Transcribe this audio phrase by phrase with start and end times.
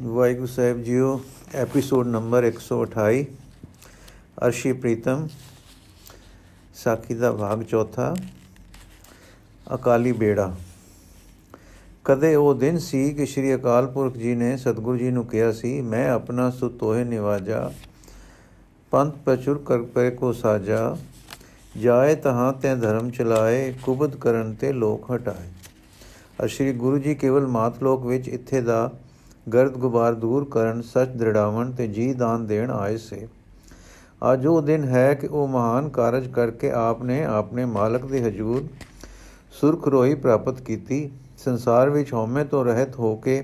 [0.00, 1.20] ਵਾਹਿਗੁਰੂ ਸਾਹਿਬ ਜੀਓ
[1.54, 3.24] episode number 128
[4.46, 5.28] Arshi Pritam,
[6.74, 8.16] ਸਾਖੀ ਦਾ ਭਾਗ ਚੌਥਾ,
[9.74, 10.54] ਅਕਾਲੀ ਬੇੜਾ।
[12.04, 15.80] ਕਦੇ ਉਹ ਦਿਨ ਸੀ ਕਿ ਸ੍ਰੀ ਅਕਾਲ ਪੁਰਖ ਜੀ ਨੇ ਸਤਿਗੁਰੂ ਜੀ ਨੂੰ ਕਿਹਾ ਸੀ,
[15.80, 17.72] ਮੈਂ ਆਪਣਾ ਸੁਤੋਹੇ ਨਿਵਾਜਾ,
[18.90, 20.96] ਪੰਥ ਪ੍ਰਚੁਰ ਕਰ ਪੈ ਕੋ ਸਾਜਾ,
[21.82, 25.48] ਜਾਏ ਤਹਾਂ ਤੇ ਧਰਮ ਚਲਾਏ, ਕੁਬਦ ਕਰਨ ਤੇ ਲੋਕ ਹਟਾਏ।
[26.42, 28.92] ਅਰ ਸ੍ਰੀ ਗੁਰੂ ਜੀ ਕੇਵਲ ਮਾਤ ਲੋਕ ਵਿੱਚ ਇੱਥੇ ਦਾ
[29.48, 33.26] ਗਰਦ ਗੁਬਾਰ ਦੂਰ ਕਰਨ ਸੱਚ ਦ੍ਰਿੜਾਵਣ ਤੇ ਜੀ ਦਾਨ ਦੇਣ ਆਏ ਸੇ।
[34.32, 38.62] ਅੱਜ ਉਹ ਦਿਨ ਹੈ ਕਿ ਉਹ ਮਹਾਨ ਕਾਰਜ ਕਰਕੇ ਆਪ ਨੇ ਆਪਣੇ ਮਾਲਕ ਦੇ ਹਜੂਰ
[39.60, 41.08] ਸੁਰਖ ਰੋਹੀ ਪ੍ਰਾਪਤ ਕੀਤੀ।
[41.38, 43.42] ਸੰਸਾਰ ਵਿੱਚ ਹਉਮੈ ਤੋਂ ਰਹਿਤ ਹੋ ਕੇ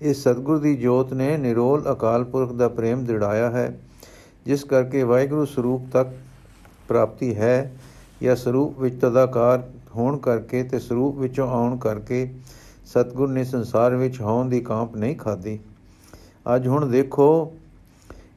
[0.00, 3.72] ਇਸ ਸਤਗੁਰ ਦੀ ਜੋਤ ਨੇ ਨਿਰੋਲ ਅਕਾਲ ਪੁਰਖ ਦਾ ਪ੍ਰੇਮ ਦ੍ਰਿੜਾਇਆ ਹੈ,
[4.46, 6.08] ਜਿਸ ਕਰਕੇ ਵਾਹਿਗੁਰੂ ਸਰੂਪ ਤੱਕ
[6.88, 7.72] ਪ੍ਰਾਪਤੀ ਹੈ
[8.22, 9.62] ਜਾਂ ਸਰੂਪ ਵਿੱਚ ਤਦਾਕਾਰ
[9.96, 12.26] ਹੋਣ ਕਰਕੇ ਤੇ ਸਰੂਪ ਵਿੱਚੋਂ ਆਉਣ ਕਰਕੇ
[12.92, 15.58] ਸਤਗੁਰ ਨੇ ਸੰਸਾਰ ਵਿੱਚ ਹੋਣ ਦੀ ਕਾਂਪ ਨਹੀਂ ਖਾਦੀ
[16.54, 17.52] ਅੱਜ ਹੁਣ ਦੇਖੋ,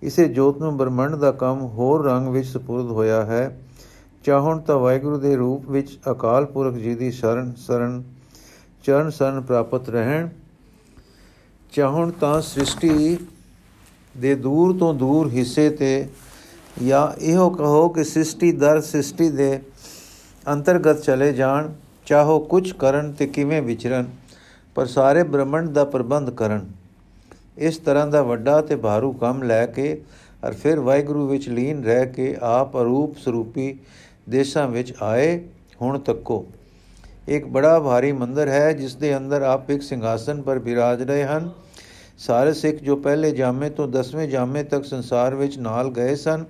[0.03, 3.57] ਇਸੇ ਜੋਤ ਨੂੰ ਬ੍ਰਹਮੰਡ ਦਾ ਕੰਮ ਹੋਰ ਰੰਗ ਵਿੱਚ ਸਪੁਰਦ ਹੋਇਆ ਹੈ।
[4.25, 8.01] ਚਾਹਣ ਤਾਂ ਵਾਹਿਗੁਰੂ ਦੇ ਰੂਪ ਵਿੱਚ ਅਕਾਲ ਪੁਰਖ ਜੀ ਦੀ ਸ਼ਰਨ, ਸਰਨ,
[8.83, 10.29] ਚਰਨ ਸਰਨ ਪ੍ਰਾਪਤ ਰਹਿਣ।
[11.73, 13.17] ਚਾਹਣ ਤਾਂ ਸ੍ਰਿਸ਼ਟੀ
[14.15, 16.07] ਦੇ ਦੂਰ ਤੋਂ ਦੂਰ ਹਿੱਸੇ ਤੇ
[16.83, 19.59] ਜਾਂ ਇਹੋ ਕਹੋ ਕਿ ਸ੍ਰਿਸ਼ਟੀ ਦਰ ਸ੍ਰਿਸ਼ਟੀ ਦੇ
[20.43, 21.69] ਅੰਤਰਗਤ ਚਲੇ ਜਾਣ,
[22.05, 24.05] ਚਾਹੋ ਕੁਝ ਕਰਨ ਤੇ ਕਿਵੇਂ ਵਿਚਰਨ।
[24.75, 26.65] ਪਰ ਸਾਰੇ ਬ੍ਰਹਮੰਡ ਦਾ ਪ੍ਰਬੰਧ ਕਰਨ।
[27.57, 30.01] ਇਸ ਤਰ੍ਹਾਂ ਦਾ ਵੱਡਾ ਤੇ ਭਾਰੂ ਕੰਮ ਲੈ ਕੇ
[30.47, 33.79] ਅਰ ਫਿਰ ਵਾਹਿਗੁਰੂ ਵਿੱਚ ਲੀਨ ਰਹਿ ਕੇ ਆਪ ਅਰੂਪ ਸਰੂਪੀ
[34.29, 35.39] ਦੇਸ਼ਾਂ ਵਿੱਚ ਆਏ,
[35.81, 36.45] ਹੁਣ ਤੱਕੋ।
[37.27, 41.49] ਇੱਕ ਬੜਾ ਭਾਰੀ ਮੰਦਰ ਹੈ, ਜਿਸ ਦੇ ਅੰਦਰ ਆਪ ਇੱਕ ਸਿੰਘਾਸਨ ਪਰ ਬਿਰਾਜ ਰਹੇ ਹਨ।
[42.17, 46.45] ਸਾਰੇ ਸਿੱਖ ਜੋ ਪਹਿਲੇ ਜਾਮੇ ਤੋਂ 10ਵੇਂ ਜਾਮੇ ਤੱਕ ਸੰਸਾਰ ਵਿੱਚ ਨਾਲ ਗਏ ਸਨ,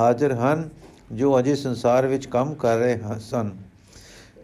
[0.00, 0.68] ਹਾਜ਼ਰ ਹਨ,
[1.12, 3.50] ਜੋ ਅਜੇ ਸੰਸਾਰ ਵਿੱਚ ਕੰਮ ਕਰ ਰਹੇ ਸਨ।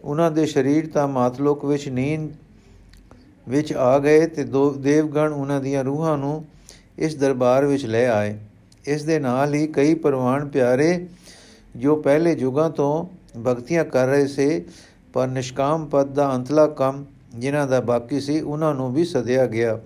[0.03, 2.31] ਉਹਨਾਂ ਦੇ ਸਰੀਰ ਤਾਂ ਮਾਤਲੋਕ ਵਿੱਚ ਨੀਂਦ
[3.47, 6.43] ਵਿੱਚ ਆ ਗਏ ਤੇ ਦੋ ਦੇਵਗਣ ਉਹਨਾਂ ਦੀਆਂ ਰੂਹਾਂ ਨੂੰ
[6.97, 8.35] ਇਸ ਦਰਬਾਰ ਵਿੱਚ ਲੈ ਆਏ।
[8.85, 11.07] ਇਸ ਦੇ ਨਾਲ ਹੀ ਕਈ ਪਰਵਾਨ ਪਿਆਰੇ
[11.75, 13.05] ਜੋ ਪਹਿਲੇ ਯੁਗਾਂ ਤੋਂ
[13.45, 14.65] ਭਗਤੀਆਂ ਕਰ ਰਹੇ ਸੇ,
[15.13, 17.03] ਪਰ ਨਿਸ਼ਕਾਮ ਪਦ ਦਾ ਅੰਤਲਾ ਕੰਮ
[17.35, 19.79] ਜਿਨ੍ਹਾਂ ਦਾ ਬਾਕੀ ਸੀ, ਉਹਨਾਂ ਨੂੰ ਵੀ ਸੱਦਿਆ ਗਿਆ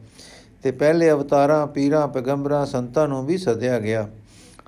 [0.64, 4.08] ਤੇ ਪਹਿਲੇ ਅਵਤਾਰਾਂ, ਪੀਰਾਂ, ਪੈਗੰਬਰਾਂ, ਸੰਤਾਂ ਨੂੰ ਵੀ ਸੱਦਿਆ ਗਿਆ।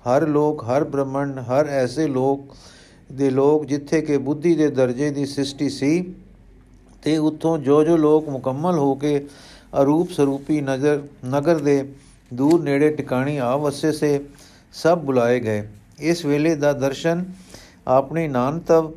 [0.08, 2.56] ਹਰ ਲੋਕ, ਹਰ ਬ੍ਰਹਮੰਡ, ਹਰ ਐਸੇ ਲੋਕ
[3.12, 6.14] ਦੇ ਲੋਕ ਜਿੱਥੇ ਕਿ ਬੁੱਧੀ ਦੇ ਦਰਜੇ ਦੀ ਸ੍ਰਿਸ਼ਟੀ ਸੀ
[7.04, 9.28] ਤੇ ਉੱਥੋਂ ਜੋ ਜੋ ਲੋਕ ਮੁਕੰਮਲ ਹੋ ਕੇ
[9.82, 11.84] ਅਰੂਪ ਸਰੂਪੀ ਨਜ਼ਰ ਨਗਰ ਦੇ
[12.34, 14.20] ਦੂਰ ਨੇੜੇ ਟਿਕਾਣੀ ਆ ਵਸੇ ਸੇ
[14.74, 15.68] ਸਭ ਬੁਲਾਏ ਗਏ।
[16.00, 17.26] ਇਸ ਵੇਲੇ ਦਾ ਦਰਸ਼ਨ
[17.88, 18.92] ਆਪਣੀ ਨਾਨਤਵ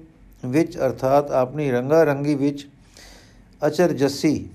[0.47, 2.67] ਵਿੱਚ ਅਰਥਾਤ ਆਪਣੀ ਰੰਗਾ ਰੰਗੀ ਵਿੱਚ
[3.67, 4.49] ਅਚਰ ਜੱਸੀ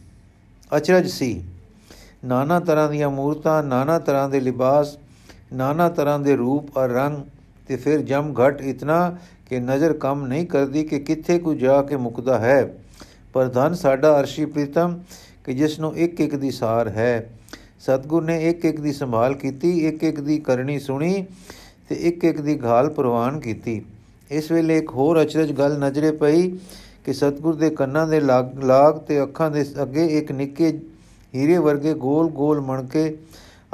[0.78, 1.44] ਅਚਰਜ ਸੀ
[2.26, 4.98] ਨਾਨਾ ਤਰ੍ਹਾਂ ਦੀਆਂ ਮੂਰਤਾਂ, ਨਾਨਾ ਤਰ੍ਹਾਂ ਦੇ ਲਿਬਾਸ,
[5.54, 7.24] ਨਾਨਾ ਤਰ੍ਹਾਂ ਦੇ ਰੂਪ ਔਰ ਰੰਗ
[7.68, 9.18] ਤੇ ਫਿਰ ਜਮ ਘਟ ਇਤਨਾ
[9.50, 12.74] ਕਿ ਨਜ਼ਰ ਕੰਮ ਨਹੀਂ ਕਰਦੀ ਕਿ ਕਿੱਥੇ ਕੋ ਜਾ ਕੇ ਮੁਕਦਾ ਹੈ।
[13.34, 15.00] ਪਰ ਧਨ ਸਾਡਾ ਅਰਸ਼ੀ ਪ੍ਰੀਤਮ
[15.46, 17.30] ਕਿ ਜਿਸ ਨੂੰ ਇੱਕ ਇੱਕ ਦੀ ਸਾਰ ਹੈ।
[17.80, 21.26] ਸਤਗੁਰ ਨੇ ਇੱਕ ਇੱਕ ਦੀ ਸੰਭਾਲ ਕੀਤੀ, ਇੱਕ ਇੱਕ ਦੀ ਕਰਨੀ ਸੁਣੀ
[21.90, 23.82] ਤੇ ਇੱਕ ਇੱਕ ਦੀ ਘਾਲ ਪ੍ਰਵਾਨ ਕੀਤੀ।
[24.32, 26.50] ਇਸ ਵੇਲੇ ਇੱਕ ਹੋਰ ਅਚਰਜ ਗੱਲ ਨਜ਼ਰੇ ਪਈ
[27.06, 30.80] ਕਿ ਸਤਗੁਰ ਦੇ ਕੰਨਾਂ ਦੇ ਲਾਗ ਲਾਗ ਤੇ ਅੱਖਾਂ ਦੇ ਅੱਗੇ ਇੱਕ ਨਿੱਕੇ
[31.36, 33.18] ਹੀਰੇ ਵਰਗੇ ਗੋਲ ਗੋਲ ਮਣਕੇ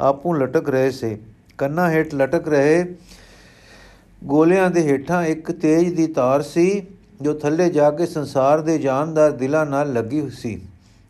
[0.00, 1.16] ਆਪੂ ਲਟਕ ਰਹੇ ਸੇ।
[1.58, 2.84] ਕੰਨਾਂ ਹੇਠ ਲਟਕ ਰਹੇ
[4.24, 6.82] ਗੋਲਿਆਂ ਦੇ ਹੇਠਾਂ ਇੱਕ ਤੇਜ ਦੀ ਤਾਰ ਸੀ।
[7.20, 10.60] ਜੋ ਥੱਲੇ ਜਾ ਕੇ ਸੰਸਾਰ ਦੇ ਜਾਨਦਾਰ ਦਿਲਾਂ ਨਾਲ ਲੱਗੀ ਹੋਈ ਸੀ।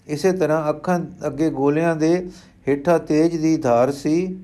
[0.06, 2.16] ਇਸੇ ਤਰ੍ਹਾਂ ਅੱਖਾਂ ਅੱਗੇ ਗੋਲਿਆਂ ਦੇ
[2.68, 4.36] ਹੇਠਾਂ ਤੇਜ ਦੀ ਧਾਰ ਸੀ,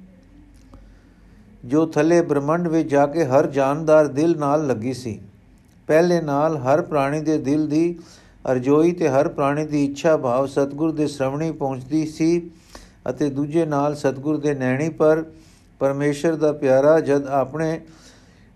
[1.65, 5.19] ਜੋ ਥੱਲੇ ਬ੍ਰਹਮੰਡ ਵਿੱਚ ਜਾ ਕੇ ਹਰ ਜਾਨਦਾਰ ਦਿਲ ਨਾਲ ਲੱਗੀ ਸੀ।
[5.89, 7.99] ਪਹਿਲੇ ਨਾਲ ਹਰ ਪ੍ਰਾਣੀ ਦੇ ਦਿਲ ਦੀ
[8.51, 12.51] ਅਰਜੋਈ ਤੇ ਹਰ ਪ੍ਰਾਣੀ ਦੀ ਇੱਛਾ ਭਾਵ ਸਤਗੁਰ ਦੇ ਸ਼ਰਵਣੀ ਪਹੁੰਚਦੀ ਸੀ
[13.11, 15.25] ਅਤੇ ਦੂਜੇ ਨਾਲ ਸਤਗੁਰ ਦੇ ਨੈਣੀ ਪਰ
[15.81, 17.81] ਪਰਮੇਸ਼ਰ ਦਾ ਪਿਆਰਾ ਜਦ ਆਪਣੇ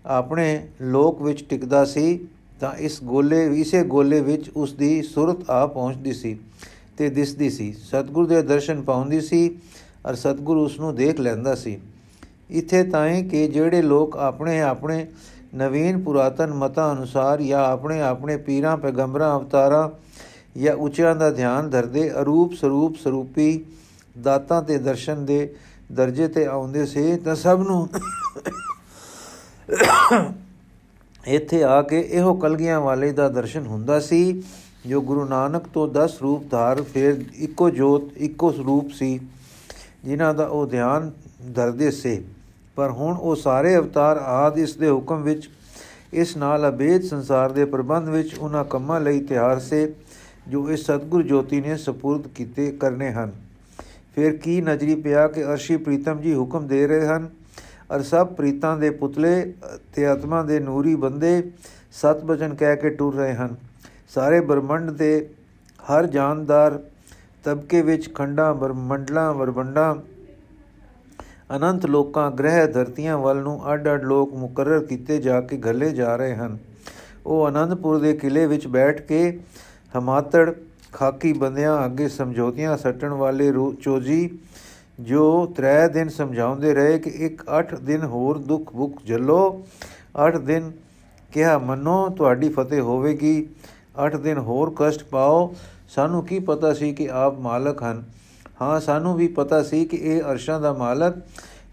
[0.05, 0.45] ਆਪਣੇ
[0.81, 2.27] ਲੋਕ ਵਿੱਚ ਟਿਕਦਾ ਸੀ
[2.59, 6.37] ਤਾਂ ਇਸ ਗੋਲੇ, ਇਸੇ ਗੋਲੇ ਵਿੱਚ ਉਸ ਦੀ ਸੁਰਤ ਆ ਪਹੁੰਚਦੀ ਸੀ
[6.97, 9.49] ਤੇ ਦਿਸਦੀ ਸੀ। ਸਤਗੁਰ ਦੇ ਦਰਸ਼ਨ ਪਾਉਂਦੀ ਸੀ
[10.05, 11.77] ਔਰ ਸਤਗੁਰ ਉਸ ਨੂੰ ਦੇਖ ਲੈਂਦਾ ਸੀ।
[12.51, 15.05] ਇਥੇ ਤਾਈਂ ਕਿ ਜਿਹੜੇ ਲੋਕ ਆਪਣੇ ਆਪਣੇ
[15.55, 19.89] ਨਵੀਨ ਪੁਰਾਤਨ ਮਤਾਂ ਅਨੁਸਾਰ ਜਾਂ ਆਪਣੇ ਆਪਣੇ ਪੀਰਾਂ, ਪੈਗੰਬਰਾਂ, ਅਵਤਾਰਾਂ
[20.59, 23.65] ਜਾਂ ਉੱਚਿਆਂ ਦਾ ਧਿਆਨ ਧਰਦੇ ਅਰੂਪ ਸਰੂਪ ਸਰੂਪੀ
[24.21, 25.55] ਦਾਤਾਂ ਤੇ ਦਰਸ਼ਨ ਦੇ
[25.91, 27.87] ਦਰਜੇ ਤੇ ਆਉਂਦੇ ਸੀ ਤਾਂ ਸਭ ਨੂੰ
[31.27, 34.43] ਇੱਥੇ ਆ ਕੇ ਇਹੋ ਕਲਗੀਆਂ ਵਾਲੇ ਦਾ ਦਰਸ਼ਨ ਹੁੰਦਾ ਸੀ,
[34.87, 39.19] ਜੋ ਗੁਰੂ ਨਾਨਕ ਤੋਂ 10 ਰੂਪ ਧਾਰ, ਫਿਰ ਇੱਕੋ ਜੋਤ, ਇੱਕੋ ਸਰੂਪ ਸੀ,
[40.05, 41.11] ਜਿਨ੍ਹਾਂ ਦਾ ਉਹ ਧਿਆਨ
[41.55, 42.21] ਧਰਦੇ ਸੇ।
[42.75, 45.49] ਪਰ ਹੁਣ ਉਹ ਸਾਰੇ ਅਵਤਾਰ ਆਦ ਇਸ ਦੇ ਹੁਕਮ ਵਿੱਚ,
[46.13, 49.93] ਇਸ ਨਾਲ ਅਬੇਦ ਸੰਸਾਰ ਦੇ ਪ੍ਰਬੰਧ ਵਿੱਚ ਉਹਨਾਂ ਕੰਮਾਂ ਲਈ ਤਿਆਰ ਸੇ,
[50.47, 53.31] ਜੋ ਇਸ ਸਤਗੁਰ ਜੋਤੀ ਨੇ ਸਪੁਰਦ ਕੀਤੇ ਕਰਨੇ ਹਨ।
[54.15, 57.29] ਫਿਰ ਕੀ ਨਜ਼ਰੀ ਪਿਆ ਕਿ ਅਰਸ਼ੀ ਪ੍ਰੀਤਮ ਜੀ ਹੁਕਮ ਦੇ ਰਹੇ ਹਨ?
[57.95, 59.53] ਅਰ ਸਭ ਪ੍ਰੀਤਾਂ ਦੇ ਪੁਤਲੇ,
[59.93, 61.51] ਤੇ ਆਤਮਾ ਦੇ ਨੂਰੀ ਬੰਦੇ
[61.91, 63.55] ਸਤ ਬਚਨ ਕਹਿ ਕੇ ਟੁਰ ਰਹੇ ਹਨ।
[64.09, 65.29] ਸਾਰੇ ਬ੍ਰਹਮੰਡ ਦੇ
[65.79, 66.79] ਹਰ ਜਾਨਦਾਰ
[67.43, 69.95] ਤਬਕੇ ਵਿੱਚ ਖੰਡਾਂ ਬਰਮੰਡਲਾਂ ਵਰਬੰਡਾਂ
[71.55, 76.35] ਅਨੰਤ ਲੋਕਾਂ, ਗ੍ਰਹਿ ਧਰਤੀਆਂ ਵੱਲ ਨੂੰ ਅੱਡ-ਅੱਡ ਲੋਕ ਮੁਕਰਰ ਕੀਤੇ ਜਾ ਕੇ ਘੱਲੇ ਜਾ ਰਹੇ
[76.35, 76.57] ਹਨ।
[77.25, 79.39] ਉਹ ਆਨੰਦਪੁਰ ਦੇ ਕਿਲੇ ਵਿੱਚ ਬੈਠ ਕੇ
[79.97, 80.53] ਹਮਾਤੜ,
[80.93, 84.39] ਖਾਕੀ ਬੰਦਿਆਂ ਅੱਗੇ ਸਮਝੌਤੀਆਂ ਸੱਟਣ ਵਾਲੇ ਚੋਜੀ
[84.99, 89.65] ਜੋ ਤਰੇ ਦਿਨ ਸਮਝਾਉਂਦੇ ਰਹੇ ਕਿ ਇੱਕ 8 ਦਿਨ ਹੋਰ ਦੁੱਖ ਭੁੱਖ ਜੱਲੋ।
[90.27, 90.71] 8 ਦਿਨ
[91.31, 93.49] ਕਿਹਾ, ਮੰਨੋ, ਤੁਹਾਡੀ ਫਤਿਹ ਹੋਵੇਗੀ।
[94.05, 95.55] 8 ਦਿਨ ਹੋਰ ਕਸ਼ਟ ਪਾਓ।
[95.89, 98.03] ਸਾਨੂੰ ਕੀ ਪਤਾ ਸੀ ਕਿ ਆਪ ਮਾਲਕ ਹਨ?
[98.61, 101.15] ਹਾਂ, ਸਾਨੂੰ ਵੀ ਪਤਾ ਸੀ ਕਿ ਇਹ ਅਰਸ਼ਾਂ ਦਾ ਮਾਲਕ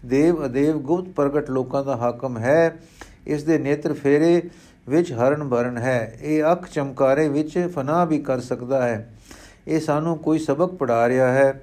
[0.05, 2.79] ਦੇਵ ਅਦੇਵ ਗੁਪਤ ਪ੍ਰਗਟ ਲੋਕਾਂ ਦਾ ਹਾਕਮ ਹੈ।
[3.27, 4.41] ਇਸ ਦੇ ਨੇਤਰ ਫੇਰੇ
[4.89, 9.13] ਵਿੱਚ ਹਰਨ ਭਰਨ ਹੈ। ਇਹ ਅੱਖ ਚਮਕਾਰੇ ਵਿੱਚ ਫਨਾ ਵੀ ਕਰ ਸਕਦਾ ਹੈ।
[9.67, 11.61] ਇਹ ਸਾਨੂੰ ਕੋਈ ਸਬਕ ਪੜਾ ਰਿਹਾ ਹੈ।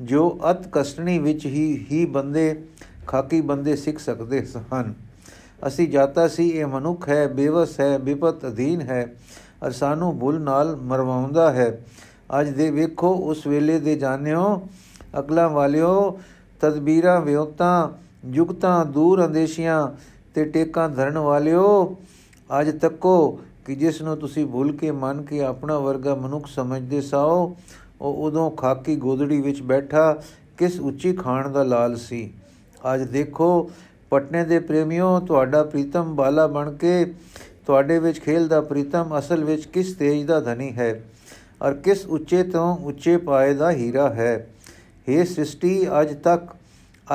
[0.00, 2.64] ਜੋ ਅਤ ਕਸ਼ਟਣੀ ਵਿੱਚ ਹੀ ਹੀ ਬੰਦੇ,
[3.06, 4.94] ਖਾਕੀ ਬੰਦੇ ਸਿੱਖ ਸਕਦੇ ਹਨ।
[5.66, 9.16] ਅਸੀਂ ਜਾਤਾ ਸੀ, ਇਹ ਮਨੁੱਖ ਹੈ, ਬੇਵਸ ਹੈ ਵਿਪਤ ਅਧੀਨ ਹੈ।
[9.66, 11.84] ਅਰ ਸਾਨੂੰ ਭੁੱਲ ਨਾਲ ਮਰਵਾਉਂਦਾ ਹੈ।
[12.40, 14.68] ਅੱਜ ਦੇ ਵੇਖੋ, ਉਸ ਵੇਲੇ ਦੇ ਜਾਣਿਓ,
[15.18, 16.18] ਅਕਲਾਂ ਵਾਲਿਓ,
[16.60, 17.88] ਤਦਬੀਰਾਂ, ਵਿਉਤਾਂ,
[18.28, 19.88] ਜੁਗਤਾਂ, ਦੂਰ ਅੰਦੇਸ਼ੀਆਂ
[20.34, 21.96] ਤੇ ਟੇਕਾਂ ਧਰਨ ਵਾਲਿਓ,
[22.60, 27.56] ਅੱਜ ਤੱਕੋ ਕਿ ਜਿਸ ਨੂੰ ਤੁਸੀਂ ਭੁੱਲ ਕੇ, ਮੰਨ ਕੇ ਆਪਣਾ ਵਰਗਾ ਮਨੁੱਖ ਸਮਝਦੇ ਸਾਓ
[28.00, 30.12] ਉਹ ਉਦੋਂ ਖਾਕੀ ਗੋਦੜੀ ਵਿੱਚ ਬੈਠਾ
[30.58, 32.30] ਕਿਸ ਉੱਚੀ ਖਾਣ ਦਾ ਲਾਲ ਸੀ।
[32.94, 33.70] ਅੱਜ ਦੇਖੋ,
[34.10, 37.04] ਪਟਨੇ ਦੇ ਪ੍ਰੇਮਿਓ, ਤੁਹਾਡਾ ਪ੍ਰੀਤਮ ਬਾਲਾ ਬਣ ਕੇ
[37.66, 41.00] ਤੁਹਾਡੇ ਵਿੱਚ ਖੇਲਦਾ ਪ੍ਰੀਤਮ ਅਸਲ ਵਿੱਚ ਕਿਸ ਤੇਜ ਦਾ ਧਨੀ ਹੈ
[41.62, 44.46] ਔਰ ਕਿਸ ਉੱਚੇ ਤੋਂ ਉੱਚੇ ਪਾਏ ਦਾ ਹੀਰਾ ਹੈ।
[45.08, 46.54] हे ਸ੍ਰਿਸ਼ਟੀ, ਅੱਜ ਤੱਕ,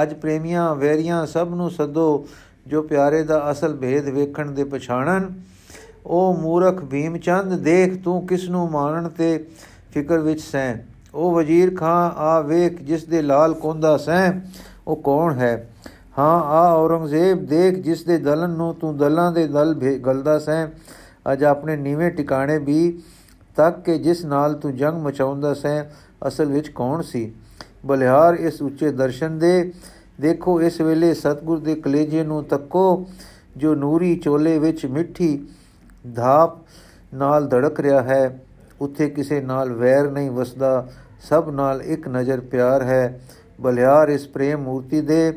[0.01, 2.25] ਅੱਜ ਪ੍ਰੇਮੀਆਂ ਵੈਰੀਆਂ ਸਭ ਨੂੰ ਸੱਦੋ
[2.67, 5.31] ਜੋ ਪਿਆਰੇ ਦਾ ਅਸਲ ਭੇਦ ਵੇਖਣ ਦੇ ਪਛਾਣਨ।
[6.05, 9.45] ਉਹ ਮੂਰਖ ਭੀਮਚੰਦ ਦੇਖ ਤੂੰ ਕਿਸ ਨੂੰ ਮਾਨਣ ਤੇ
[9.93, 10.77] ਫਿਕਰ ਵਿੱਚ ਸੈਂ
[11.13, 14.33] ਉਹ ਵਜ਼ੀਰ ਖਾਂ ਆ ਵੇਖ, ਜਿਸ ਦੇ ਲਾਲ ਕੋਂਦਾ ਸੈਂ
[14.87, 15.69] ਉਹ ਕੌਣ ਹੈ?
[16.19, 19.73] ਹਾਂ ਆ ਔਰੰਗਜ਼ੇਬ ਦੇਖ, ਜਿਸ ਦੇ ਦਲਨ ਨੂੰ ਤੂੰ ਦਲਾਂ ਦੇ ਦਲ
[20.05, 20.67] ਗਲਦਾ ਸੈਂ
[21.33, 23.01] ਅਜ ਆਪਣੇ ਨੀਵੇਂ ਟਿਕਾਣੇ ਵੀ
[23.55, 25.83] ਤੱਕ ਕਿ ਜਿਸ ਨਾਲ ਤੂੰ ਜੰਗ ਮਚਾਉਂਦਾ ਸੈਂ
[26.27, 27.31] ਅਸਲ ਵਿੱਚ ਕੌਣ ਸੀ?
[27.85, 29.73] ਬਲਿਹਾਰ ਇਸ ਉੱਚੇ ਦਰਸ਼ਨ ਦੇ,
[30.21, 33.05] ਦੇਖੋ ਇਸ ਵੇਲੇ ਸਤਗੁਰ ਦੇ ਕਲੇਜੇ ਨੂੰ ਤੱਕੋ,
[33.57, 35.47] ਜੋ ਨੂਰੀ ਚੋਲੇ ਵਿੱਚ ਮਿੱਠੀ
[36.15, 36.57] ਧਾਪ
[37.13, 38.39] ਨਾਲ ਧੜਕ ਰਿਹਾ ਹੈ।
[38.81, 40.87] ਉੱਥੇ ਕਿਸੇ ਨਾਲ ਵੈਰ ਨਹੀਂ ਵਸਦਾ,
[41.29, 43.19] ਸਭ ਨਾਲ ਇੱਕ ਨਜ਼ਰ ਪਿਆਰ ਹੈ।
[43.61, 45.31] ਬਲਿਆਰ ਇਸ ਪ੍ਰੇਮ ਮੂਰਤੀ ਦੇ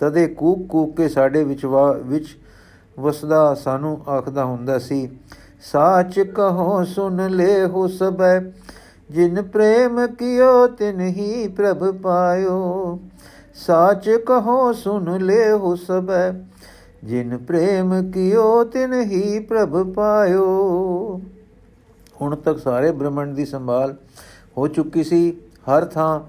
[0.00, 1.64] ਤਦੇ ਕੂਕ ਕੂਕ ਕੇ ਸਾਡੇ ਵਿੱਚ
[2.04, 2.36] ਵਿੱਚ
[2.98, 5.08] ਵਸਦਾ, ਸਾਨੂੰ ਆਖਦਾ ਹੁੰਦਾ ਸੀ,
[5.62, 8.40] ਸਾਚ ਕਹੋ, ਸੁਨ ਲੈ ਹੋ ਸਬੈ
[9.10, 12.98] ਜਿਨ ਪ੍ਰੇਮ ਕੀਓ ਤਿਨ ਹੀ ਪ੍ਰਭ ਪਾਇਓ।
[13.56, 16.30] ਸਾਚ ਕਹੋ, ਸੁਨ ਲੈ ਹੋ ਸਬੈ
[17.04, 21.20] ਜਿਨ ਪ੍ਰੇਮ ਕੀਓ ਤਿਨ ਹੀ ਪ੍ਰਭ ਪਾਇਓ।
[22.20, 23.94] ਹੁਣ ਤੱਕ ਸਾਰੇ ਬ੍ਰਹਮੰਡ ਦੀ ਸੰਭਾਲ
[24.58, 25.30] ਹੋ ਚੁੱਕੀ ਸੀ।
[25.70, 26.20] ਹਰ ਥਾਂ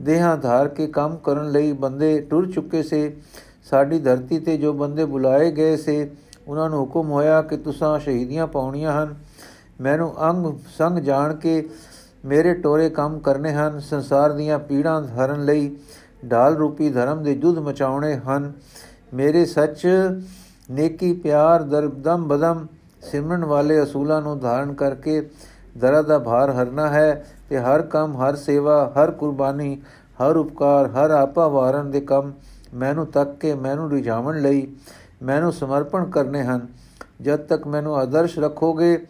[0.00, 3.16] ਦੇਹਾਂ ਧਾਰ ਕੇ ਕੰਮ ਕਰਨ ਲਈ ਬੰਦੇ ਟੁਰ ਚੁੱਕੇ ਸੇ।
[3.70, 6.10] ਸਾਡੀ ਧਰਤੀ ਤੇ ਜੋ ਬੰਦੇ ਬੁਲਾਏ ਗਏ ਸੇ,
[6.48, 9.14] ਉਹਨਾਂ ਨੂੰ ਹੁਕਮ ਹੋਇਆ ਕਿ ਤੁਸੀਂ ਸ਼ਹੀਦੀਆਂ ਪਾਉਣੀਆਂ ਹਨ।
[9.80, 10.46] ਮੈਨੂੰ ਅੰਗ
[10.78, 11.68] ਸੰਗ ਜਾਣ ਕੇ
[12.24, 15.76] ਮੇਰੇ ਟੋਰੇ ਕੰਮ ਕਰਨੇ ਹਨ। ਸੰਸਾਰ ਦੀਆਂ ਪੀੜਾਂ ਹਰਨ ਲਈ
[16.30, 18.52] ਢਾਲ ਰੂਪੀ ਧਰਮ ਦੇ ਜੁੱਧ ਮਚਾਉਣੇ ਹਨ।
[19.14, 19.86] ਮੇਰੇ ਸੱਚ
[20.70, 22.66] ਨੇਕੀ ਪਿਆਰ ਦਰਦਮ ਬਦਮ
[23.00, 25.30] ਸਿਮਰਨ ਵਾਲੇ ਅਸੂਲਾਂ ਨੂੰ ਧਾਰਨ ਕਰਕੇ
[25.78, 29.80] ਦਰਾ ਦਾ ਭਾਰ ਹਰਨਾ ਹੈ ਤੇ ਹਰ ਕੰਮ, ਹਰ ਸੇਵਾ, ਹਰ ਕੁਰਬਾਨੀ,
[30.22, 32.32] ਹਰ ਉਪਕਾਰ, ਹਰ ਆਪਾ ਵਾਰਨ ਦੇ ਕੰਮ
[32.74, 34.66] ਮੈਨੂੰ ਤੱਕ ਕੇ ਮੈਨੂੰ ਰਿਝਾਵਣ ਲਈ,
[35.22, 36.66] ਮੈਨੂੰ ਸਮਰਪਣ ਕਰਨੇ ਹਨ।
[37.20, 39.06] ਜਦ ਤੱਕ ਮੈਨੂੰ ਆਦਰਸ਼ ਰੱਖੋਗੇ,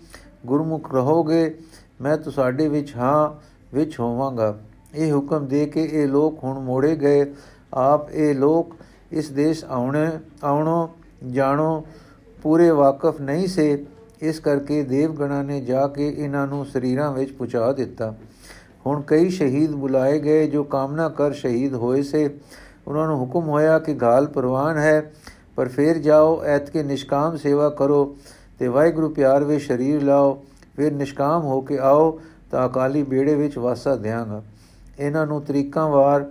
[0.47, 1.59] ਗੁਰਮੁਖ ਰਹੋਗੇ,
[2.01, 3.31] ਮੈਂ ਤੁਹਾਡੇ ਵਿੱਚ ਹਾਂ,
[3.75, 4.59] ਵਿੱਚ ਹੋਵਾਂਗਾ।
[4.95, 7.35] ਇਹ ਹੁਕਮ ਦੇ ਕੇ ਇਹ ਲੋਕ ਹੁਣ ਮੋੜੇ ਗਏ।
[7.75, 8.75] ਆਪ ਇਹ ਲੋਕ
[9.13, 10.11] ਇਸ ਦੇਸ਼ ਆਉਣੇ,
[10.45, 10.91] ਆਉਣੋ,
[11.31, 11.85] ਜਾਣੋ
[12.43, 13.85] ਪੂਰੇ ਵਾਕਫ ਨਹੀਂ ਸੇ,
[14.23, 18.15] ਇਸ ਕਰਕੇ ਦੇਵਗਣਾ ਨੇ ਜਾ ਕੇ ਇਹਨਾਂ ਨੂੰ ਸਰੀਰਾਂ ਵਿੱਚ ਪੁਚਾ ਦਿੱਤਾ।
[18.87, 22.29] ਹੁਣ ਕਈ ਸ਼ਹੀਦ ਬੁਲਾਏ ਗਏ ਜੋ ਕਾਮਨਾ ਕਰ ਸ਼ਹੀਦ ਹੋਏ ਸੇ।
[22.89, 25.13] ਉਹਨਾਂ ਨੂੰ ਹੁਕਮ ਹੋਇਆ ਕਿ ਗਾਲ ਪ੍ਰਵਾਨ ਹੈ,
[25.57, 28.17] ਪਰ ਫੇਰ ਜਾਓ ਐਤ ਕੇ ਨਿਸ਼ਕਾਮ ਸੇਵਾ ਕਰੋ
[28.59, 30.39] ਤੇ ਵਾਹਿਗੁਰੂ ਪਿਆਰ ਵਿੱਚ ਸ਼ਰੀਰ ਲਾਓ,
[30.77, 32.19] ਫਿਰ ਨਿਸ਼ਕਾਮ ਹੋ ਕੇ ਆਓ
[32.51, 34.43] ਤਾਂ ਅਕਾਲੀ ਬੇੜੇ ਵਿੱਚ ਵਾਸਾ ਦੇਵਾਂਗਾ
[34.99, 36.25] ਇਹਨਾਂ ਨੂੰ ਤਰੀਕਾਂ ਵਾਰ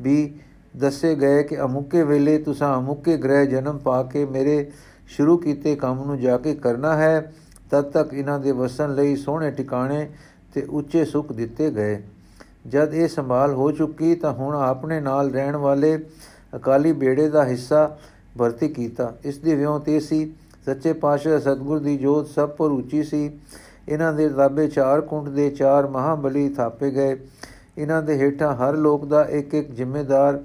[0.00, 0.34] ਵੀ
[0.76, 4.70] ਦੱਸੇ ਗਏ ਕਿ ਅਮੁਕੇ ਵੇਲੇ ਤੁਸੀਂ ਅਮੁੱਕੇ ਗ੍ਰਹਿ ਜਨਮ ਪਾ ਕੇ ਮੇਰੇ
[5.08, 7.32] ਸ਼ੁਰੂ ਕੀਤੇ ਕੰਮ ਨੂੰ ਜਾ ਕੇ ਕਰਨਾ ਹੈ,
[7.70, 10.08] ਤਦ ਤੱਕ ਇਹਨਾਂ ਦੇ ਵਸਣ ਲਈ ਸੋਹਣੇ ਟਿਕਾਣੇ
[10.54, 12.02] ਤੇ ਉੱਚੇ ਸੁੱਖ ਦਿੱਤੇ ਗਏ।
[12.66, 15.98] ਜਦ ਇਹ ਸੰਭਾਲ ਹੋ ਚੁੱਕੀ ਤਾਂ ਹੁਣ ਆਪਣੇ ਨਾਲ ਰਹਿਣ ਵਾਲੇ
[16.56, 17.98] ਅਕਾਲੀ ਬੇੜੇ ਦਾ ਹਿੱਸਾ
[18.38, 20.34] ਭਰਤੀ ਕੀਤਾ। ਇਸ ਦੀ ਵਿਉਂ ਤੇ ਸੀ।
[20.66, 23.30] ਸੱਚੇ ਪਾਤਸ਼ਾਹ ਸਤਗੁਰ ਦੀ ਜੋਤ ਸਭ ਪਰ ਉੱਚੀ ਸੀ।
[23.88, 27.16] ਇਹਨਾਂ ਦੇ ਦਾਬੇ ਚਾਰ ਕੁੰਡ ਦੇ ਚਾਰ ਮਹਾਬਲੀ ਥਾਪੇ ਗਏ।
[27.78, 30.40] ਇਹਨਾਂ ਦੇ ਹੇਠਾਂ ਹਰ ਲੋਕ ਦਾ ਇੱਕ ਇੱਕ ਜ਼ਿੰਮੇਦਾਰ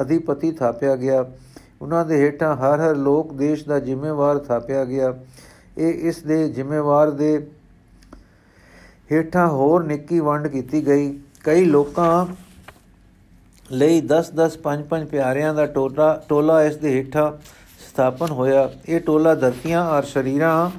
[0.00, 1.24] ਅਧਿਪਤੀ ਥਾਪਿਆ ਗਿਆ।
[1.82, 5.14] ਉਹਨਾਂ ਦੇ ਹੇਠਾਂ ਹਰ ਹਰ ਲੋਕ ਦੇਸ਼ ਦਾ ਜ਼ਿੰਮੇਵਾਰ ਥਾਪਿਆ ਗਿਆ।
[5.78, 7.38] ਇਹ ਇਸ ਦੇ ਜ਼ਿੰਮੇਵਾਰ ਦੇ
[9.12, 11.12] ਹੇਠਾਂ ਹੋਰ ਨਿੱਕੀ ਵੰਡ ਕੀਤੀ ਗਈ।
[11.44, 12.26] ਕਈ ਲੋਕਾਂ
[13.72, 17.30] ਲਈ 10-10 5-5 ਪਿਆਰਿਆਂ ਦਾ ਟੋਲਾ ਟੋਲਾ ਇਸ ਦੇ ਹੇਠਾਂ
[17.80, 20.70] ਸਥਾਪਨ ਹੋਇਆ। ਇਹ ਟੋਲਾ ਧਰਤੀਆਂ ਔਰ ਸ਼ਰੀਰਾਂ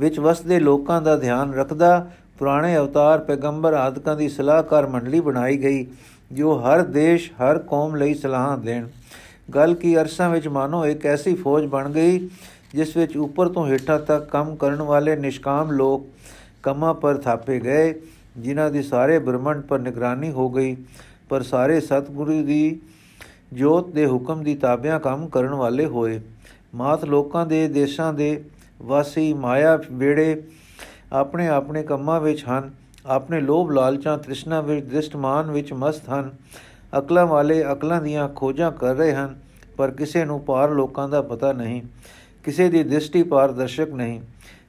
[0.00, 5.86] ਵਿੱਚ ਵਸਦੇ ਲੋਕਾਂ ਦਾ ਧਿਆਨ ਰੱਖਦਾ, ਪੁਰਾਣੇ ਅਵਤਾਰ ਪੈਗੰਬਰ ਆਦਿਕਾਂ ਦੀ ਸਲਾਹਕਾਰ ਮੰਡਲੀ ਬਣਾਈ ਗਈ,
[6.32, 8.86] ਜੋ ਹਰ ਦੇਸ਼, ਹਰ ਕੌਮ ਲਈ ਸਲਾਹਾਂ ਦੇਣ।
[9.48, 12.28] ਗੱਲ ਕੀ ਅਰਸਾਂ ਵਿੱਚ ਮਾਨੋ, ਇੱਕ ਐਸੀ ਫੌਜ ਬਣ ਗਈ,
[12.74, 16.06] ਜਿਸ ਵਿੱਚ ਉੱਪਰ ਤੋਂ ਹੇਠਾਂ ਤੱਕ ਕੰਮ ਕਰਨ ਵਾਲੇ ਨਿਸ਼ਕਾਮ ਲੋਕ
[16.62, 17.94] ਕੰਮਾਂ ਪਰ ਥਾਪੇ ਗਏ,
[18.38, 20.76] ਜਿਨ੍ਹਾਂ ਦੀ ਸਾਰੇ ਬ੍ਰਹਮੰਡ ਪਰ ਨਿਗਰਾਨੀ ਹੋ ਗਈ,
[21.28, 22.80] ਪਰ ਸਾਰੇ ਸਤਿਗੁਰੂ ਦੀ
[23.52, 26.20] ਜੋਤ ਦੇ ਹੁਕਮ ਦੀ ਤਾਬਿਆਂ ਕੰਮ ਕਰਨ ਵਾਲੇ ਹੋਏ।
[26.74, 28.44] ਮਾਤ ਲੋਕਾਂ ਦੇ ਦੇਸ਼ਾਂ ਦੇ
[28.82, 30.42] ਵਾਸੀ ਮਾਇਆ ਵੇੜੇ
[31.12, 32.70] ਆਪਣੇ ਆਪਣੇ ਕੰਮਾਂ ਵਿੱਚ ਹਨ,
[33.06, 36.30] ਆਪਣੇ ਲੋਭ ਲਾਲਚਾਂ ਤ੍ਰਿਸ਼ਨਾ ਵਿੱਚ, ਦ੍ਰਿਸ਼ਟਮਾਨ ਵਿੱਚ ਮਸਤ ਹਨ।
[36.98, 39.36] ਅਕਲਾਂ ਵਾਲੇ ਅਕਲਾਂ ਦੀਆਂ ਖੋਜਾਂ ਕਰ ਰਹੇ ਹਨ,
[39.76, 41.82] ਪਰ ਕਿਸੇ ਨੂੰ ਪਾਰ ਲੋਕਾਂ ਦਾ ਪਤਾ ਨਹੀਂ,
[42.44, 44.20] ਕਿਸੇ ਦੀ ਦ੍ਰਿਸ਼ਟੀ ਪਾਰਦਰਸ਼ਕ ਨਹੀਂ,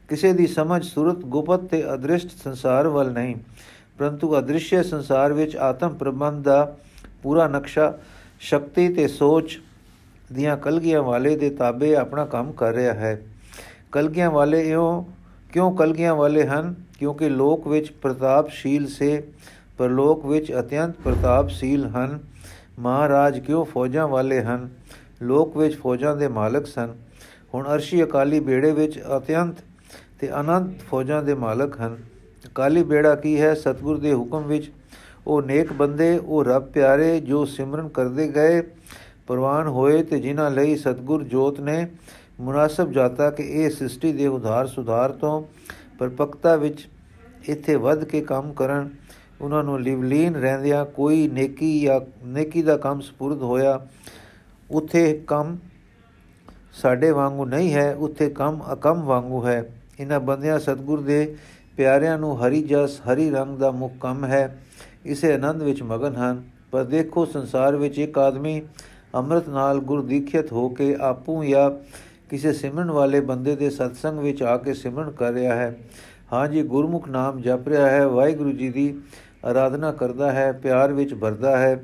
[0.10, 3.36] ਕਿਸੇ ਦੀ ਸਮਝ ਸੁਰਤ ਗੁਪਤ ਤੇ ਅਦ੍ਰਿਸ਼ਟ ਸੰਸਾਰ ਵੱਲ ਨਹੀਂ,
[3.98, 6.76] ਪਰੰਤੂ ਅਦ੍ਰਿਸ਼ਯ ਸੰਸਾਰ ਵਿੱਚ ਆਤਮ ਪ੍ਰਬੰਧ ਦਾ
[7.24, 7.98] ਪੂਰਾ ਨਕਸ਼ਾ,
[8.40, 9.60] ਸ਼ਕਤੀ ਤੇ ਸੋਚ
[10.34, 13.22] ਦੀਆਂ ਕਲਗੀਆਂ ਵਾਲੇ ਦੇ ਤਾਬੇ ਆਪਣਾ ਕੰਮ ਕਰ ਰਿਹਾ ਹੈ।
[13.92, 15.04] ਕਲਗੀਆਂ ਵਾਲੇ ਇਉਂ,
[15.54, 16.76] ਕਿਉਂ ਕਲਗੀਆਂ ਵਾਲੇ ਹਨ?
[17.00, 19.24] ਕਿਉਂਕਿ ਲੋਕ ਵਿੱਚ ਪ੍ਰਤਾਪਸ਼ੀਲ ਸੇ
[19.78, 22.20] ਪਰ ਲੋਕ ਵਿੱਚ ਅਤਿਅੰਤ ਪ੍ਰਤਾਪਸ਼ੀਲ ਹਨ।
[22.80, 24.70] ਮਹਾਰਾਜ ਕਿਉਂ ਫੌਜਾਂ ਵਾਲੇ ਹਨ?
[25.22, 26.96] ਲੋਕ ਵਿੱਚ ਫੌਜਾਂ ਦੇ ਮਾਲਕ ਸਨ।
[27.54, 29.56] ਹੁਣ ਅਰਸ਼ੀ ਅਕਾਲੀ ਬੇੜੇ ਵਿੱਚ ਅਤਿਅੰਤ
[30.20, 31.98] ਤੇ ਅਨੰਤ ਫੌਜਾਂ ਦੇ ਮਾਲਕ ਹਨ।
[32.48, 33.54] ਅਕਾਲੀ ਬੇੜਾ ਕੀ ਹੈ?
[33.54, 34.72] ਸਤਗੁਰ ਦੇ ਹੁਕਮ ਵਿੱਚ
[35.28, 38.62] ਉਹ ਨੇਕ ਬੰਦੇ, ਉਹ ਰੱਬ ਪਿਆਰੇ ਜੋ ਸਿਮਰਨ ਕਰਦੇ ਗਏ,
[39.28, 41.88] ਪ੍ਰਵਾਨ ਹੋਏ ਤੇ ਜਿਨ੍ਹਾਂ ਲਈ ਸਤਗੁਰ ਜੋਤ ਨੇ
[42.40, 45.44] ਮੁਨਾਸਬ ਜਾਤਾ ਕਿ ਇਹ ਸ੍ਰਿਸ਼ਟੀ ਦੇ ਉਧਾਰ ਸੁਧਾਰ ਤੋਂ
[46.00, 46.88] ਪਰਪਕਤਾ ਵਿੱਚ
[47.50, 48.90] ਇੱਥੇ ਵੱਧ ਕੇ ਕੰਮ ਕਰਨ।
[49.42, 53.88] ਉਹਨਾਂ ਨੂੰ ਲਿਵਲੀਨ ਰਹਿੰਦਿਆਂ ਕੋਈ ਨੇਕੀ ਜਾਂ ਨੇਕੀ ਦਾ ਕੰਮ ਸਪੁਰਦ ਹੋਇਆ।
[54.72, 55.58] ਉਥੇ ਕੰਮ
[56.74, 61.36] ਸਾਡੇ ਵਾਂਗੂ ਨਹੀਂ ਹੈ, ਉਥੇ ਕੰਮ ਅਕਮ ਵਾਂਗੂ ਹੈ। ਇਹਨਾਂ ਬੰਦਿਆਂ ਸਤਗੁਰ ਦੇ
[61.78, 64.62] ਪਿਆਰਿਆਂ ਨੂੰ ਹਰੀ ਜਸ, ਹਰੀ ਰੰਗ ਦਾ ਮੁੱਖ ਕੰਮ ਹੈ।
[65.06, 68.62] ਇਸੇ ਆਨੰਦ ਵਿੱਚ ਮਗਨ ਹਨ। ਪਰ ਦੇਖੋ, ਸੰਸਾਰ ਵਿੱਚ ਇੱਕ ਆਦਮੀ
[69.16, 71.72] ਅੰਮ੍ਰਿਤ ਨਾਲ ਗੁਰ ਦੀਖਿਤ ਹੋ ਕੇ ਆਪੂ ਜਾਂ
[72.30, 75.78] ਕਿਸੇ ਸਿਮਰਨ ਵਾਲੇ ਬੰਦੇ ਦੇ ਸਤਸੰਗ ਵਿੱਚ ਆ ਕੇ ਸਿਮਰਨ ਕਰ ਰਿਹਾ ਹੈ।
[76.34, 79.00] ਹਾਂ ਜੀ, ਗੁਰਮੁਖ ਨਾਮ ਜਪ ਰਿਹਾ ਹੈ। ਵਾਹਿਗੁਰੂ ਜੀ ਦੀ
[79.46, 81.84] ਆਰਾਧਨਾ ਕਰਦਾ ਹੈ, ਪਿਆਰ ਵਿੱਚ ਭਰਦਾ ਹੈ।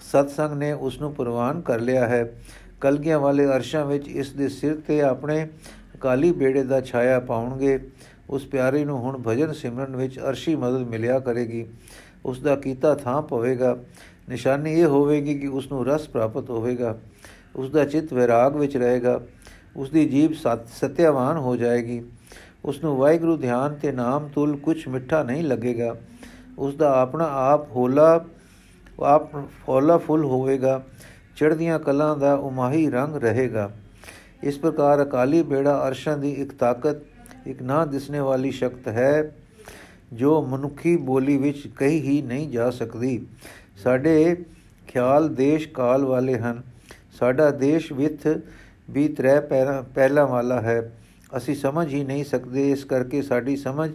[0.00, 2.32] ਸਤਸੰਗ ਨੇ ਉਸ ਨੂੰ ਪ੍ਰਵਾਨ ਕਰ ਲਿਆ ਹੈ।
[2.80, 5.48] ਕਲਗੀਆਂ ਵਾਲੇ ਅਰਸ਼ਾਂ ਵਿੱਚ ਇਸ ਦੇ ਸਿਰ ਤੇ ਆਪਣੇ
[6.00, 7.90] ਕਾਲੀ ਬੇੜੇ ਦਾ ਛਾਇਆ ਪਾਉਣਗੇ।
[8.30, 11.66] ਉਸ ਪਿਆਰੇ ਨੂੰ ਹੁਣ ਭਜਨ ਸਿਮਰਨ ਵਿੱਚ ਅਰਸ਼ੀ ਮਦਦ ਮਿਲਿਆ ਕਰੇਗੀ।
[12.24, 13.76] ਉਸ ਦਾ ਕੀਤਾ ਥਾਂ ਪਵੇਗਾ।
[14.28, 16.98] ਨਿਸ਼ਾਨੀ ਇਹ ਹੋਵੇਗੀ ਕਿ ਉਸ ਨੂੰ ਰਸ ਪ੍ਰਾਪਤ ਹੋਵੇਗਾ।
[17.56, 19.20] ਉਸ ਦਾ ਚਿੱਤ ਵਿਰਾਗ ਵਿੱਚ ਰਹੇਗਾ।
[19.76, 20.32] ਉਸ ਦੀ ਜੀਬ
[20.66, 22.02] ਸਤਿਆਵਾਨ ਹੋ ਜਾਏਗੀ।
[22.64, 25.96] ਉਸ ਨੂੰ ਵਾਹਿਗੁਰੂ ਧਿਆਨ ਤੇ ਨਾਮ ਤੁਲ ਕੁਝ ਮਿੱਠਾ ਨਹੀਂ ਲੱਗੇਗਾ।
[26.60, 28.24] ਉਸ ਦਾ ਆਪਣਾ ਆਪ ਹੋਲਾ,
[29.02, 29.36] ਆਪ
[29.66, 30.82] ਫੋਲਾ ਫੁੱਲ ਹੋਵੇਗਾ,
[31.36, 33.70] ਚੜ੍ਹਦੀਆਂ ਕਲਾਂ ਦਾ ਉਮਾਹੀ ਰੰਗ ਰਹੇਗਾ।
[34.42, 36.96] ਇਸ ਪ੍ਰਕਾਰ ਅਕਾਲੀ ਬੇੜਾ ਅਰਸ਼ਾਂ ਦੀ ਇੱਕ ਤਾਕਤ,
[37.46, 39.36] ਇੱਕ ਨਾ ਦਿਸਣੇ ਵਾਲੀ ਸ਼ਕਤ ਹੈ,
[40.12, 43.26] ਜੋ ਮਨੁੱਖੀ ਬੋਲੀ ਵਿੱਚ ਕਹੀ ਹੀ ਨਹੀਂ ਜਾ ਸਕਦੀ।
[43.82, 44.44] ਸਾਡੇ
[44.88, 46.62] ਖਿਆਲ ਦੇਸ਼ ਕਾਲ ਵਾਲੇ ਹਨ।
[47.18, 48.26] ਸਾਡਾ ਦੇਸ਼ ਵਿਥ
[48.90, 49.40] ਵੀ ਤਰੇ
[49.94, 50.92] ਪਹਿਲਾ ਵਾਲਾ ਹੈ।
[51.36, 53.90] ਅਸੀਂ ਸਮਝ ਹੀ ਨਹੀਂ ਸਕਦੇ ਇਸ ਕਰਕੇ ਸਾਡੀ ਸਮਝ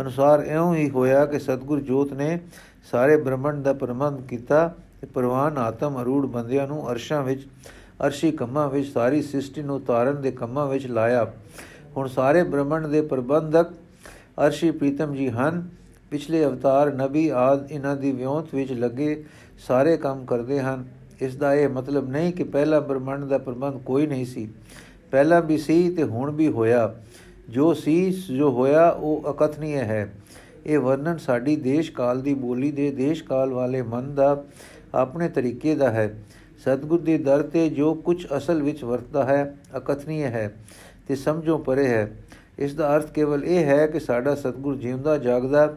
[0.00, 2.38] ਅਨੁਸਾਰ ਇਉਂ ਹੀ ਹੋਇਆ ਕਿ ਸਤਗੁਰ ਜੋਤ ਨੇ
[2.90, 7.46] ਸਾਰੇ ਬ੍ਰਹਮੰਡ ਦਾ ਪ੍ਰਬੰਧ ਕੀਤਾ ਤੇ ਪ੍ਰਵਾਨ ਆਤਮ ਅਰੂੜ ਬੰਦਿਆਂ ਨੂੰ ਅਰਸ਼ਾਂ ਵਿੱਚ,
[8.06, 11.32] ਅਰਸ਼ੀ ਕੰਮਾਂ ਵਿੱਚ, ਸਾਰੀ ਸ੍ਰਿਸ਼ਟੀ ਨੂੰ ਤਾਰਨ ਦੇ ਕੰਮਾਂ ਵਿੱਚ ਲਾਇਆ।
[11.96, 13.70] ਹੁਣ ਸਾਰੇ ਬ੍ਰਹਮੰਡ ਦੇ ਪ੍ਰਬੰਧਕ
[14.46, 15.68] ਅਰਸ਼ੀ ਪ੍ਰੀਤਮ ਜੀ ਹਨ।
[16.10, 19.24] ਪਿਛਲੇ ਅਵਤਾਰ ਨਬੀ ਆਦ ਇਹਨਾਂ ਦੀ ਵਿਉਂਤ ਵਿੱਚ ਲੱਗੇ
[19.66, 20.84] ਸਾਰੇ ਕੰਮ ਕਰਦੇ ਹਨ।
[21.20, 24.48] ਇਸ ਦਾ ਇਹ ਮਤਲਬ ਨਹੀਂ ਕਿ ਪਹਿਲਾ ਬ੍ਰਹਮੰਡ ਦਾ ਪ੍ਰਬੰਧ ਕੋਈ ਨਹੀਂ ਸੀ।
[25.10, 26.94] ਪਹਿਲਾਂ ਵੀ ਸੀ ਤੇ ਹੁਣ ਵੀ ਹੋਇਆ।
[27.48, 30.14] ਜੋ ਸੀ ਜੋ ਹੋਇਆ, ਉਹ ਅਕਥਨੀय ਹੈ।
[30.66, 34.44] ਇਹ ਵਰਣਨ ਸਾਡੀ ਦੇਸ਼ ਕਾਲ ਦੀ ਬੋਲੀ ਦੇ ਦੇਸ਼ ਕਾਲ ਵਾਲੇ ਮਨ ਦਾ
[34.94, 36.14] ਆਪਣੇ ਤਰੀਕੇ ਦਾ ਹੈ।
[36.58, 40.54] ਸਤਗੁਰ ਦੇ ਦਰ ਤੇ ਜੋ ਕੁਝ ਅਸਲ ਵਿੱਚ ਵਰਤਦਾ ਹੈ ਅਕਥਨੀय ਹੈ
[41.08, 42.10] ਤੇ ਸਮਝੋ ਪਰੇ ਹੈ।
[42.58, 45.76] ਇਸ ਦਾ ਅਰਥ ਕੇਵਲ ਇਹ ਹੈ ਕਿ ਸਾਡਾ ਸਤਗੁਰ ਜਿਉਂਦਾ ਜਾਗਦਾ,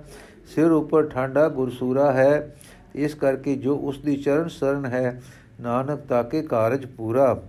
[0.55, 2.55] ਸਿਰ ਉੱਪਰ ਠਾਂਡਾ ਗੁਰਸੂਰਾ ਹੈ।
[2.95, 5.21] ਇਸ ਕਰਕੇ ਜੋ ਉਸ ਦੀ ਚਰਨ ਸਰਨ ਹੈ,
[5.61, 7.43] ਨਾਨਕ ਤਾਕੇ ਕਾਰਜ ਪੂਰਾ।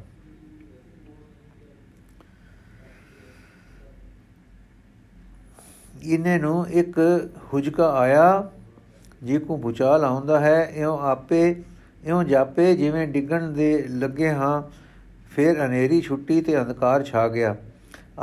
[6.05, 6.99] ਇਨੇ ਨੂੰ ਇੱਕ
[7.55, 8.51] ਹੁਜਕਾ ਆਇਆ,
[9.23, 11.63] ਜੇ ਕੋ ਬੁਚਾਲ ਆਉਂਦਾ ਹੈ, ਇਉਂ ਆਪੇ,
[12.05, 14.63] ਇਉਂ ਜਾਪੇ, ਜਿਵੇਂ ਡਿੱਗਣ ਦੇ ਲੱਗੇ ਹਾਂ,
[15.31, 17.57] ਫਿਰ ਹਨੇਰੀ ਛੁੱਟੀ ਤੇ ਅੰਧਕਾਰ ਛਾ ਗਿਆ।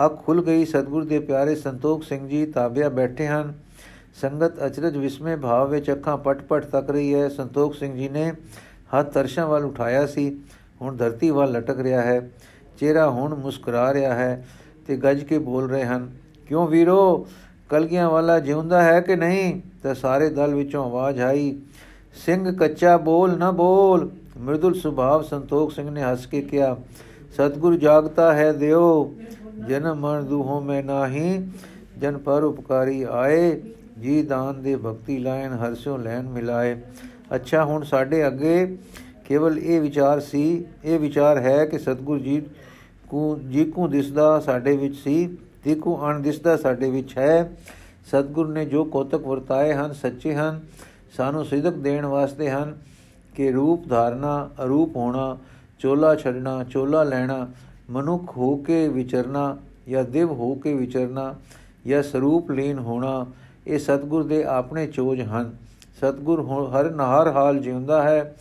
[0.05, 3.53] ਅੱਖ ਖੁੱਲ ਗਈ, ਸਤਗੁਰ ਦੇ ਪਿਆਰੇ ਸੰਤੋਖ ਸਿੰਘ ਜੀ ਤਾਬਿਆ ਬੈਠੇ ਹਨ।
[4.21, 8.33] ਸੰਗਤ ਅਚਰਜ ਵਿਸਮੇ ਭਾਵ ਵਿੱਚ ਅੱਖਾਂ ਪਟ-ਪਟ ਤੱਕ ਰਹੀ ਹੈ। ਸੰਤੋਖ ਸਿੰਘ ਜੀ ਨੇ
[8.99, 10.39] ਹੱਥ ਤਰਸ਼ਾਂ ਵੱਲ ਉਠਾਇਆ ਸੀ।
[10.81, 12.29] ਹੁਣ ਧਰਤੀ ਵੱਲ ਲਟਕ ਰਿਹਾ ਹੈ।
[12.79, 14.47] ਚਿਹਰਾ ਹੁਣ ਮੁਸਕਰਾ ਰਿਹਾ ਹੈ
[14.87, 16.11] ਤੇ ਗੱਜ ਕੇ ਬੋਲ ਰਹੇ ਹਨ,
[16.47, 17.27] ਕਿਉਂ ਵੀਰੋ
[17.69, 19.61] ਕਲਗੀਆਂ ਵਾਲਾ ਜਿਉਂਦਾ ਹੈ ਕਿ ਨਹੀਂ?
[19.83, 21.55] ਤਾਂ ਸਾਰੇ ਦਲ ਵਿੱਚੋਂ ਆਵਾਜ਼ ਆਈ,
[22.15, 26.75] ਸਿੰਘ ਕੱਚਾ ਬੋਲ ਨਾ ਬੋਲ। ਮਰਦੁਲ ਸੁਭਾਵ ਸੰਤੋਖ ਸਿੰਘ ਨੇ ਹੱਸ ਕੇ ਕਿਹਾ,
[27.37, 29.13] ਸਤਗੁਰ ਜਾਗਤਾ ਹੈ ਦਿਓ,
[29.67, 31.49] ਜਨਮ ਮਰਨ ਦੂਹੋਂ ਮੈਂ ਨਾਹੀ,
[31.97, 33.61] ਜਨ ਪਰ ਉਪਕਾਰੀ ਆਏ,
[33.99, 36.75] ਜੀ ਦਾਨ ਦੇ ਭਗਤੀ ਲਾਇਨ ਹਰਸੋਂ ਲੈਣ ਮਿਲਾਏ।
[37.35, 38.77] ਅੱਛਾ, ਹੁਣ ਸਾਡੇ ਅੱਗੇ
[39.25, 42.41] ਕੇਵਲ ਇਹ ਵਿਚਾਰ ਸੀ, ਇਹ ਵਿਚਾਰ ਹੈ ਕਿ ਸਤਗੁਰ ਜੀ
[43.09, 47.51] ਕੋ ਜੀ ਕੋ ਦਿਸਦਾ ਸਾਡੇ ਵਿੱਚ ਸੀ। ਦੇਖੋ ਅਣ ਦਿਸਦਾ ਸਾਡੇ ਵਿੱਚ ਹੈ।
[48.05, 50.59] ਸਤਗੁਰ ਨੇ ਜੋ ਕੋਤਕ ਵਰਤਾਏ ਹਨ, ਸੱਚੇ ਹਨ,
[51.17, 52.77] ਸਾਨੂੰ ਸਿਦਕ ਦੇਣ ਵਾਸਤੇ ਹਨ
[53.35, 55.37] ਕਿ ਰੂਪ ਧਾਰਨਾ, ਅਰੂਪ ਹੋਣਾ,
[55.79, 57.47] ਚੋਲਾ ਛੱਡਣਾ, ਚੋਲਾ ਲੈਣਾ,
[57.89, 59.57] ਮਨੁੱਖ ਹੋ ਕੇ ਵਿਚਰਨਾ
[59.89, 61.35] ਜਾਂ ਦਿਵ ਹੋ ਕੇ ਵਿਚਰਨਾ
[61.87, 63.25] ਜਾਂ ਸਰੂਪ ਲੀਨ ਹੋਣਾ,
[63.67, 65.55] ਇਹ ਸਤਗੁਰ ਦੇ ਆਪਣੇ ਚੋਜ ਹਨ।
[65.99, 68.35] ਸਤਗੁਰ ਹਰ ਨਹਰ ਹਾਲ ਜਿਉਂਦਾ ਹੈ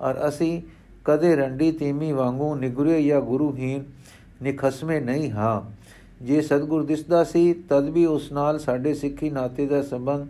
[0.00, 0.62] ਔਰ ਅਸੀਂ
[1.04, 3.84] ਕਦੇ ਰੰਡੀ ਤੀਮੀ ਵਾਂਗੂ ਨਿਗਰੇ ਜਾਂ ਗੁਰੂਹੀਨ
[4.42, 5.60] ਨਿਖਸਮੇ ਨਹੀਂ ਹਾਂ।
[6.20, 10.26] ਜੇ ਸਤਗੁਰ ਦਿਸਦਾ ਸੀ, ਤਦ ਵੀ ਉਸ ਨਾਲ ਸਾਡੇ ਸਿੱਖੀ ਨਾਤੇ ਦਾ ਸੰਬੰਧ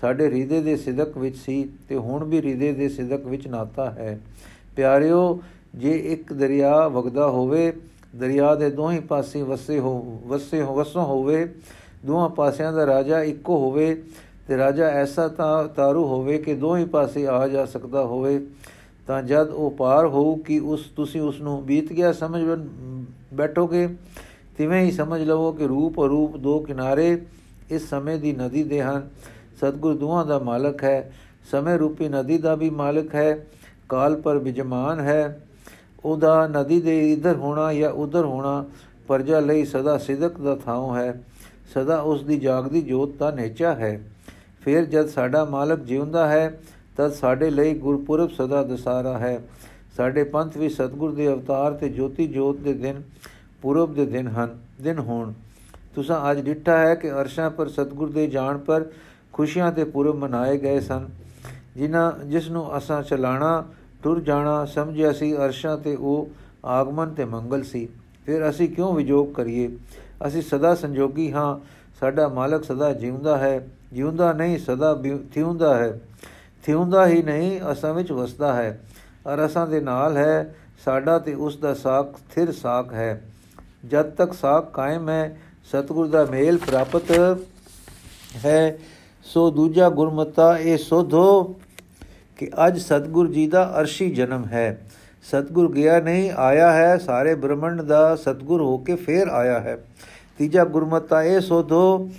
[0.00, 4.18] ਸਾਡੇ ਹਿਰਦੇ ਦੇ ਸਿਦਕ ਵਿੱਚ ਸੀ ਤੇ ਹੁਣ ਵੀ ਹਿਰਦੇ ਦੇ ਸਿਦਕ ਵਿੱਚ ਨਾਤਾ ਹੈ।
[4.76, 5.40] ਪਿਆਰਿਓ,
[5.74, 7.72] ਜੇ ਇੱਕ ਦਰਿਆ ਵਗਦਾ ਹੋਵੇ,
[8.16, 11.46] ਦਰਿਆ ਦੇ ਦੋਹੀਂ ਪਾਸੇ ਵਸੇ ਹੋ ਵਸੇ ਹੋ, ਵਸੋਂ ਹੋਵੇ,
[12.06, 13.94] ਦੋਹਾਂ ਪਾਸਿਆਂ ਦਾ ਰਾਜਾ ਇੱਕੋ ਹੋਵੇ
[14.48, 18.40] ਤੇ ਰਾਜਾ ਐਸਾ ਤਾਂ ਤਾਰੂ ਹੋਵੇ ਕਿ ਦੋਹੀਂ ਪਾਸੇ ਆ ਜਾ ਸਕਦਾ ਹੋਵੇ,
[19.06, 22.42] ਤਾਂ ਜਦ ਉਹ ਪਾਰ ਹੋਊ ਕਿ ਉਸ, ਤੁਸੀਂ ਉਸ ਨੂੰ ਬੀਤ ਗਿਆ ਸਮਝ
[23.34, 23.88] ਬੈਠੋਗੇ
[24.58, 27.22] ਤਿਵੇਂ ਹੀ ਸਮਝ ਲਵੋ ਕਿ ਰੂਪ ਅਰੂਪ ਦੋ ਕਿਨਾਰੇ
[27.70, 29.08] ਇਸ ਸਮੇਂ ਦੀ ਨਦੀ ਦੇ ਹਨ।
[29.56, 31.12] ਸਤਗੁਰ ਦੋਹਾਂ ਦਾ ਮਾਲਕ ਹੈ।
[31.50, 33.46] ਸਮੇਂ ਰੂਪੀ ਨਦੀ ਦਾ ਵੀ ਮਾਲਕ ਹੈ।
[33.88, 35.46] ਕਾਲ ਪਰ ਵਿਜਮਾਨ ਹੈ।
[36.04, 38.64] ਉਹਦਾ ਨਦੀ ਦੇ ਇਧਰ ਹੋਣਾ ਜਾਂ ਉਧਰ ਹੋਣਾ
[39.08, 41.22] ਪਰਜਾ ਲਈ ਸਦਾ ਸਿਦਕ ਦਾ ਥਾਂ ਹੈ।
[41.74, 44.00] ਸਦਾ ਉਸ ਦੀ ਜਾਗਦੀ ਜੋਤ ਦਾ ਨੇਚਾ ਹੈ।
[44.60, 46.60] ਫਿਰ ਜਦ ਸਾਡਾ ਮਾਲਕ ਜਿਉਂਦਾ ਹੈ,
[46.96, 49.42] ਤਦ ਸਾਡੇ ਲਈ ਗੁਰਪੁਰਬ ਸਦਾ ਦਸਾਰਾ ਹੈ।
[49.96, 53.02] ਸਾਡੇ ਪੰਥ ਵੀ ਸਤਗੁਰ ਦੇ ਅਵਤਾਰ ਤੇ ਜੋਤੀ ਜੋਤ ਦੇ ਦਿਨ
[53.62, 55.32] ਪੁਰਬ ਦੇ ਦਿਨ ਹਨ, ਦਿਨ ਹੋਣ।
[55.94, 58.84] ਤੁਸੀਂ ਅੱਜ ਡਿੱਠਾ ਹੈ ਕਿ ਅਰਸ਼ਾਂ ਪਰ ਸਤਗੁਰ ਦੇ ਜਾਣ ਪਰ
[59.32, 61.08] ਖੁਸ਼ੀਆਂ ਤੇ ਪੁਰਬ ਮਨਾਏ ਗਏ ਸਨ।
[61.76, 63.64] ਜਿਨ੍ਹਾਂ, ਜਿਸ ਨੂੰ ਅਸਾਂ ਚਲਾਣਾ,
[64.02, 66.28] ਟੁਰ ਜਾਣਾ ਸਮਝਿਆ ਸੀ, ਅਰਸ਼ਾਂ ਤੇ ਉਹ
[66.64, 67.88] ਆਗਮਨ ਤੇ ਮੰਗਲ ਸੀ।
[68.26, 69.76] ਫਿਰ ਅਸੀਂ ਕਿਉਂ ਵਿਜੋਗ ਕਰੀਏ?
[70.26, 71.66] ਅਸੀਂ ਸਦਾ ਸੰਜੋਗੀ ਹਾਂ,
[72.00, 75.02] ਸਾਡਾ ਮਾਲਕ ਸਦਾ ਜਿਉਂਦਾ ਹੈ। ਜਿਉਂਦਾ ਨਹੀਂ, ਸਦਾ
[75.34, 76.00] ਥਿਉਂਦਾ ਹੈ।
[76.66, 78.80] ਥਿਉਂਦਾ ਹੀ ਨਹੀਂ, ਅਸਾਂ ਵਿੱਚ ਵਸਦਾ ਹੈ।
[79.34, 80.54] ਅਰ ਅਸਾਂ ਦੇ ਨਾਲ ਹੈ,
[80.84, 83.24] ਸਾਡਾ ਤੇ ਉਸ ਦਾ ਸਾਖ ਸਥਿਰ ਸਾਖ ਹੈ।
[83.84, 87.10] ਜਦ ਤੱਕ ਸਾਖ ਕਾਇਮ ਹੈ, ਸਤਿਗੁਰ ਦਾ ਮੇਲ ਪ੍ਰਾਪਤ
[88.44, 88.78] ਹੈ,
[89.24, 91.56] ਸੋ ਦੂਜਾ ਗੁਰਮਤਾ ਇਹ ਸੋਧੋ
[92.36, 94.86] ਕਿ ਅੱਜ ਸਤਿਗੁਰ ਜੀ ਦਾ ਅਰਸ਼ੀ ਜਨਮ ਹੈ।
[95.22, 99.76] ਸਤਿਗੁਰ ਗਿਆ ਨਹੀਂ, ਆਇਆ ਹੈ, ਸਾਰੇ ਬ੍ਰਹਮੰਡ ਦਾ ਸਤਿਗੁਰ ਹੋ ਕੇ ਫੇਰ ਆਇਆ ਹੈ।
[100.38, 102.10] ਤੀਜਾ ਗੁਰਮਤਾ ਇਹ ਸੋਧੋ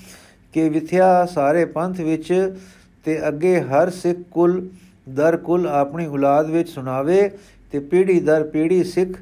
[0.54, 2.58] ਕਿ ਵਿਥਿਆ ਸਾਰੇ ਪੰਥ ਵਿੱਚ
[3.06, 4.68] ਤੇ ਅੱਗੇ ਹਰ ਸਿੱਖ ਕੁਲ,
[5.10, 7.30] ਦਰ ਕੁਲ ਆਪਣੀ ਔਲਾਦ ਵਿੱਚ ਸੁਣਾਵੇ
[7.72, 9.18] ਤੇ ਪੀੜੀ ਦਰ ਪੀੜੀ ਸਿੱਖ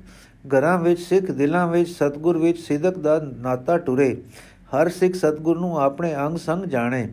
[0.48, 4.18] ਘਰਾਂ ਵਿੱਚ, ਸਿੱਖ ਦਿਲਾਂ ਵਿੱਚ, ਸਤਗੁਰ ਵਿੱਚ ਸਿਦਕ ਦਾ ਨਾਤਾ ਟੁਰੇ।
[4.72, 7.08] ਹਰ ਸਿੱਖ ਸਤਗੁਰ ਨੂੰ ਆਪਣੇ ਅੰਗ ਸੰਗ ਜਾਣੇ।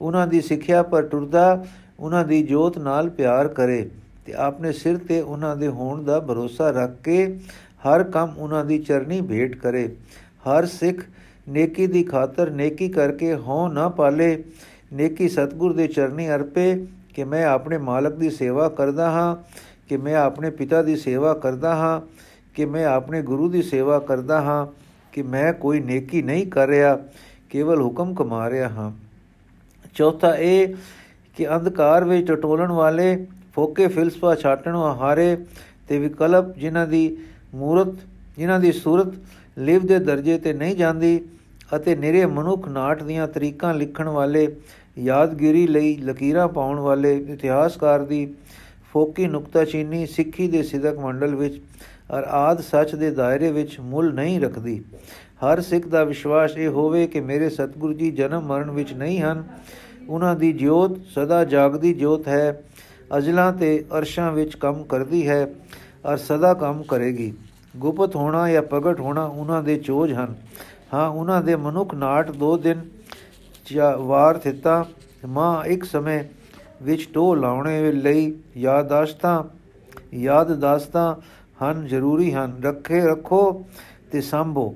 [0.00, 1.64] ਉਹਨਾਂ ਦੀ ਸਿੱਖਿਆ ਪਰ ਟੁਰਦਾ,
[2.00, 3.90] ਉਹਨਾਂ ਦੀ ਜੋਤ ਨਾਲ ਪਿਆਰ ਕਰੇ
[4.26, 7.38] ਤੇ ਆਪਣੇ ਸਿਰ ਤੇ ਉਹਨਾਂ ਦੇ ਹੋਣ ਦਾ ਭਰੋਸਾ ਰੱਖ ਕੇ
[7.86, 9.88] ਹਰ ਕੰਮ ਉਹਨਾਂ ਦੀ ਚਰਨੀ ਭੇਟ ਕਰੇ।
[10.46, 11.02] ਹਰ ਸਿੱਖ
[11.48, 14.44] ਨੇਕੀ ਦੀ ਖਾਤਰ ਨੇਕੀ ਕਰਕੇ ਹੋ ਨਾ ਪਾਲੇ।
[14.92, 19.36] ਨੇਕੀ ਸਤਗੁਰ ਦੇ ਚਰਨੀ ਅਰਪੇ ਕਿ ਮੈਂ ਆਪਣੇ ਮਾਲਕ ਦੀ ਸੇਵਾ ਕਰਦਾ ਹਾਂ,
[19.88, 22.00] ਕਿ ਮੈਂ ਆਪਣੇ ਪਿਤਾ ਦੀ ਸੇਵਾ ਕਰਦਾ ਹਾਂ।
[22.54, 24.66] ਕਿ ਮੈਂ ਆਪਣੇ ਗੁਰੂ ਦੀ ਸੇਵਾ ਕਰਦਾ ਹਾਂ,
[25.12, 26.98] ਕਿ ਮੈਂ ਕੋਈ ਨੇਕੀ ਨਹੀਂ ਕਰ ਰਿਹਾ,
[27.50, 28.92] ਕੇਵਲ ਹੁਕਮ ਕਮਾ ਰਿਹਾ ਹਾਂ।
[29.94, 30.74] ਚੌਥਾ ਇਹ
[31.36, 35.36] ਕਿ ਅੰਧਕਾਰ ਵਿੱਚ ਟਟੋਲਣ ਵਾਲੇ ਫੋਕੇ ਫਿਲਸਫਾ ਛਾਟਣ ਹਾਰੇ
[35.88, 37.16] ਤੇ ਵਿਕਲਪ ਜਿਨ੍ਹਾਂ ਦੀ
[37.54, 37.94] ਮੂਰਤ,
[38.38, 39.14] ਜਿਨ੍ਹਾਂ ਦੀ ਸੂਰਤ
[39.58, 41.20] ਲਿਵ ਦੇ ਦਰਜੇ ਤੇ ਨਹੀਂ ਜਾਂਦੀ
[41.76, 44.46] ਅਤੇ ਨਿਰੇ ਮਨੁੱਖ ਨਾਟ ਦੀਆਂ ਤਰੀਕਾਂ ਲਿਖਣ ਵਾਲੇ,
[44.98, 48.26] ਯਾਦਗਿਰੀ ਲਈ ਲਕੀਰਾਂ ਪਾਉਣ ਵਾਲੇ ਇਤਿਹਾਸਕਾਰ ਦੀ
[48.92, 51.60] ਫੋਕੀ ਨੁਕਤਾਚੀਨੀ ਸਿੱਖੀ ਦੇ ਸਿਦਕ ਮੰਡਲ ਵਿੱਚ
[52.12, 54.84] ਔਰ ਆਦ ਸੱਚ ਦੇ ਦਾਇਰੇ ਵਿੱਚ ਮੁੱਲ ਨਹੀਂ ਰੱਖਦੀ।
[55.44, 59.44] ਹਰ ਸਿੱਖ ਦਾ ਵਿਸ਼ਵਾਸ ਇਹ ਹੋਵੇ ਕਿ ਮੇਰੇ ਸਤਿਗੁਰੂ ਜੀ ਜਨਮ ਮਰਨ ਵਿੱਚ ਨਹੀਂ ਹਨ।
[60.08, 62.62] ਉਹਨਾਂ ਦੀ ਜੋਤ ਸਦਾ ਜਾਗਦੀ ਜੋਤ ਹੈ।
[63.18, 65.54] ਅਜਲਾਂ ਤੇ ਅਰਸ਼ਾਂ ਵਿੱਚ ਕੰਮ ਕਰਦੀ ਹੈ
[66.06, 67.32] ਔਰ ਸਦਾ ਕੰਮ ਕਰੇਗੀ।
[67.76, 70.34] ਗੁਪਤ ਹੋਣਾ ਜਾਂ ਪ੍ਰਗਟ ਹੋਣਾ ਉਹਨਾਂ ਦੇ ਚੋਜ ਹਨ।
[70.94, 72.80] ਹਾਂ, ਉਹਨਾਂ ਦੇ ਮਨੁੱਖ ਨਾਟ ਦੋ ਦਿਨ
[73.98, 74.86] ਵਾਰ ਥਿੱਤਾ।
[75.26, 76.24] ਮਾਂ ਇੱਕ ਸਮੇਂ
[76.82, 79.44] ਵਿੱਚ ਟੋ ਲਾਉਣੇ ਲਈ ਯਾਦਾਸ਼ਤਾਂ,
[80.14, 81.14] ਯਾਦ ਦਾਸਤਾਂ
[81.62, 83.64] ਹਨ, ਜ਼ਰੂਰੀ ਹਨ। ਰੱਖੇ ਰੱਖੋ
[84.12, 84.74] ਤੇ ਸੰਭੋ।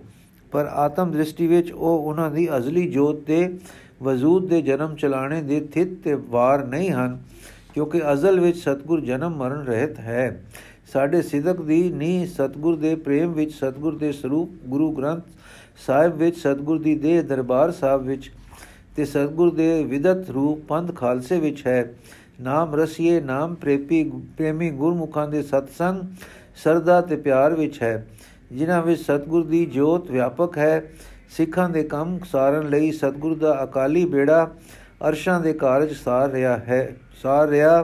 [0.53, 3.49] ਪਰ ਆਤਮ ਦ੍ਰਿਸ਼ਟੀ ਵਿੱਚ ਉਹ ਉਹਨਾਂ ਦੀ ਅਜ਼ਲੀ ਜੋਤ ਦੇ
[4.03, 7.19] ਵਜੂਦ ਦੇ ਜਨਮ ਚਲਾਣੇ ਦੇ ਥਿਤ ਤੇ ਵਾਰ ਨਹੀਂ ਹਨ,
[7.75, 10.43] ਕਿਉਂਕਿ ਅਜ਼ਲ ਵਿੱਚ ਸਤਗੁਰ ਜਨਮ ਮਰਨ ਰਹਿਤ ਹੈ।
[10.93, 15.25] ਸਾਡੇ ਸਿਦਕ ਦੀ ਨੀ ਸਤਗੁਰ ਦੇ ਪ੍ਰੇਮ ਵਿੱਚ, ਸਤਗੁਰ ਦੇ ਸਰੂਪ ਗੁਰੂ ਗ੍ਰੰਥ
[15.87, 18.31] ਸਾਹਿਬ ਵਿੱਚ, ਸਤਗੁਰ ਦੀ ਦੇਹ ਦਰਬਾਰ ਸਾਹਿਬ ਵਿੱਚ
[18.97, 21.95] ਤੇ ਸਤਗੁਰ ਦੇ ਵਿਦਤ ਰੂਪ ਪੰਥ ਖਾਲਸੇ ਵਿੱਚ ਹੈ।
[22.41, 24.03] ਨਾਮ ਰਸੀਏ, ਨਾਮ ਪ੍ਰੇਪੀ,
[24.37, 26.03] ਪ੍ਰੇਮੀ ਗੁਰਮੁਖਾਂ ਦੇ ਸਤਸੰਗ
[26.57, 28.07] ਸਰਦਾ ਤੇ ਪਿਆਰ ਵਿੱਚ ਹੈ,
[28.53, 30.83] ਜਿਨ੍ਹਾਂ ਵਿੱਚ ਸਤਗੁਰ ਦੀ ਜੋਤ ਵਿਆਪਕ ਹੈ।
[31.37, 34.51] ਸਿੱਖਾਂ ਦੇ ਕੰਮ ਸਾਰਨ ਲਈ ਸਤਗੁਰ ਦਾ ਅਕਾਲੀ ਬੇੜਾ
[35.09, 37.83] ਅਰਸ਼ਾਂ ਦੇ ਕਾਰਜ ਸਾਰ ਰਿਹਾ ਹੈ, ਸਾਰ ਰਿਹਾ।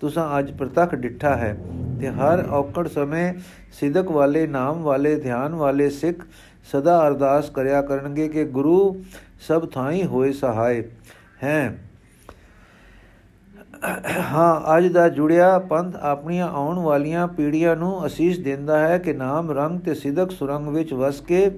[0.00, 1.56] ਤੁਸੀਂ ਅੱਜ ਪ੍ਰਤੱਖ ਡਿੱਠਾ ਹੈ
[2.00, 3.32] ਤੇ ਹਰ ਔਕੜ ਸਮੇਂ
[3.72, 6.24] ਸਿਦਕ ਵਾਲੇ, ਨਾਮ ਵਾਲੇ, ਧਿਆਨ ਵਾਲੇ ਸਿੱਖ
[6.72, 9.04] ਸਦਾ ਅਰਦਾਸ ਕਰਿਆ ਕਰਨਗੇ ਕਿ ਗੁਰੂ
[9.48, 10.82] ਸਭ ਥਾਈ ਹੋਏ ਸਹਾਇ
[11.42, 11.78] ਹੈ।
[14.32, 19.50] ਹਾਂ, ਅੱਜ ਦਾ ਜੁੜਿਆ ਪੰਥ ਆਪਣੀਆਂ ਆਉਣ ਵਾਲੀਆਂ ਪੀੜ੍ਹੀਆਂ ਨੂੰ ਅਸੀਸ ਦਿੰਦਾ ਹੈ ਕਿ ਨਾਮ,
[19.50, 21.50] ਰੰਗ ਤੇ ਸਿਦਕ ਸੁਰੰਗ ਵਿੱਚ ਵਸ ਕੇ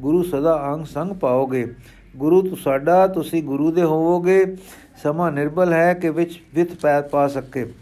[0.00, 1.74] ਗੁਰੂ ਸਦਾ ਅੰਗ ਸੰਗ ਪਾਓਗੇ।
[2.16, 4.56] ਗੁਰੂ ਤੂੰ ਸਾਡਾ, ਤੁਸੀਂ ਗੁਰੂ ਦੇ ਹੋਵੋਗੇ।
[5.02, 7.72] ਸਮਾਂ ਨਿਰਬਲ ਹੈ ਕਿ ਵਿੱਚ ਵਿਤ ਪੈ, ਪਾ ਸਕੇ।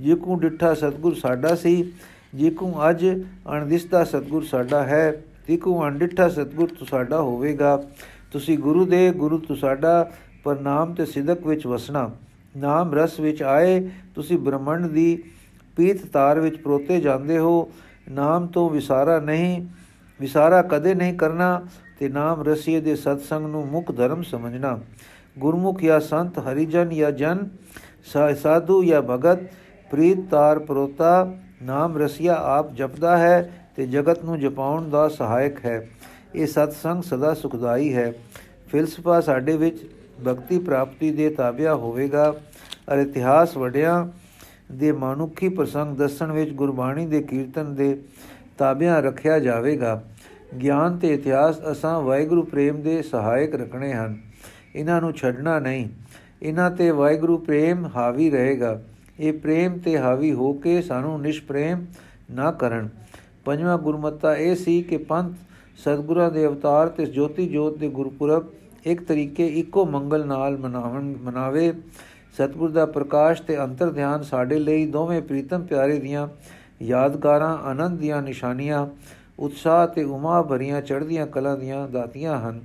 [0.00, 1.92] ਜਿਕੂ ਡਿੱਠਾ ਸਤਗੁਰ ਸਾਡਾ ਸੀ,
[2.34, 7.82] ਜਿਕੂ ਅੱਜ ਅਣਦਿਸਦਾ ਸਤਗੁਰ ਸਾਡਾ ਹੈ ਜਿਕੂ ਅਣਡਿੱਠਾ ਸਤਗੁਰ ਤੂੰ ਸਾਡਾ ਹੋਵੇਗਾ।
[8.32, 10.10] ਤੁਸੀਂ ਗੁਰੂ ਦੇ, ਗੁਰੂ ਤੂੰ ਸਾਡਾ,
[10.44, 12.10] ਪਰ ਨਾਮ ਤੇ ਸਿਦਕ ਵਿੱਚ ਵਸਣਾ।
[12.56, 15.22] ਨਾਮ ਰਸ ਵਿੱਚ ਆਏ, ਤੁਸੀਂ ਬ੍ਰਹਮੰਡ ਦੀ
[15.76, 17.70] ਪੀਤ ਤਾਰ ਵਿੱਚ ਪਰੋਤੇ ਜਾਂਦੇ ਹੋ।
[18.10, 19.66] ਨਾਮ ਤੋਂ ਵਿਸਾਰਾ ਨਹੀਂ,
[20.20, 21.66] ਵਿਸਾਰਾ ਕਦੇ ਨਹੀਂ ਕਰਨਾ
[21.98, 24.78] ਤੇ ਨਾਮ ਰਸੀਏ ਦੇ ਸਤਸੰਗ ਨੂੰ ਮੁੱਖ ਧਰਮ ਸਮਝਣਾ।
[25.38, 27.48] ਗੁਰਮੁਖ ਜਾਂ ਸੰਤ, ਹਰੀਜਨ ਜਾਂ ਜਨ
[28.42, 29.38] ਸਾਧੂ ਜਾਂ ਭਗਤ,
[29.90, 35.88] ਪ੍ਰੀਤ ਤਾਰ ਪਰੋਤਾ, ਨਾਮ ਰਸੀਆ ਆਪ ਜਪਦਾ ਹੈ ਤੇ ਜਗਤ ਨੂੰ ਜਪਾਉਣ ਦਾ ਸਹਾਇਕ ਹੈ।
[36.34, 38.12] ਇਹ ਸਤਸੰਗ ਸਦਾ ਸੁਖਦਾਈ ਹੈ।
[38.68, 39.78] ਫਿਲਸਫਾ ਸਾਡੇ ਵਿੱਚ
[40.26, 42.34] ਭਗਤੀ ਪ੍ਰਾਪਤੀ ਦੇ ਤਾਬਿਆ ਹੋਵੇਗਾ।
[42.92, 44.08] ਅਰ ਇਤਿਹਾਸ ਵਡਿਆਂ
[44.72, 48.02] ਦੇ ਮਾਨੁਖੀ ਪ੍ਰਸੰਗ ਦੱਸਣ ਵਿੱਚ ਗੁਰਬਾਣੀ ਦੇ ਕੀਰਤਨ ਦੇ
[48.58, 50.02] ਤਾਬਿਆ ਰੱਖਿਆ ਜਾਵੇਗਾ।
[50.62, 54.16] ਗਿਆਨ ਤੇ ਇਤਿਹਾਸ ਅਸਾਂ ਵਾਹਿਗੁਰੂ ਪ੍ਰੇਮ ਦੇ ਸਹਾਇਕ ਰੱਖਣੇ ਹਨ।
[54.74, 55.88] ਇਹਨਾਂ ਨੂੰ ਛੱਡਣਾ ਨਹੀਂ।
[56.42, 58.82] ਇਹਨਾਂ ਤੇ ਵਾਹਿਗੁਰੂ ਪ੍ਰੇਮ ਹਾਵੀ ਰਹੇਗਾ।
[59.20, 61.86] ਇਹ ਪ੍ਰੇਮ ਤੇ ਹਾਵੀ ਹੋ ਕੇ ਸਾਨੂੰ ਨਿਸ਼ਪ੍ਰੇਮ
[62.30, 62.88] ਨਾ ਕਰਨ।
[63.44, 65.36] ਪੰਜਵਾਂ ਗੁਰਮਤਾ ਇਹ ਸੀ ਕਿ ਪੰਥ
[65.76, 68.46] ਸਤਗੁਰਾਂ ਦੇ ਅਵਤਾਰ ਤੇ ਜੋਤੀ ਜੋਤ ਦੇ ਗੁਰਪੁਰਬ
[68.86, 71.72] ਇੱਕ ਤਰੀਕੇ ਇੱਕੋ ਮੰਗਲ ਨਾਲ ਮਨਾਵਣ ਮਨਾਵੇ।
[72.36, 76.28] ਸਤਗੁਰ ਦਾ ਪ੍ਰਕਾਸ਼ ਤੇ ਅੰਤਰ ਧਿਆਨ ਸਾਡੇ ਲਈ ਦੋਵੇਂ ਪ੍ਰੀਤਮ ਪਿਆਰੇ ਦੀਆਂ
[76.82, 78.86] ਯਾਦਗਾਰਾਂ, ਆਨੰਦ ਦੀਆਂ ਨਿਸ਼ਾਨੀਆਂ,
[79.38, 82.60] ਉਤਸ਼ਾਹ ਤੇ ਉਮਾ ਭਰੀਆਂ ਚੜ੍ਹਦੀਆਂ ਕਲਾਂ ਦੀਆਂ ਦਾਤੀਆਂ ਹਨ।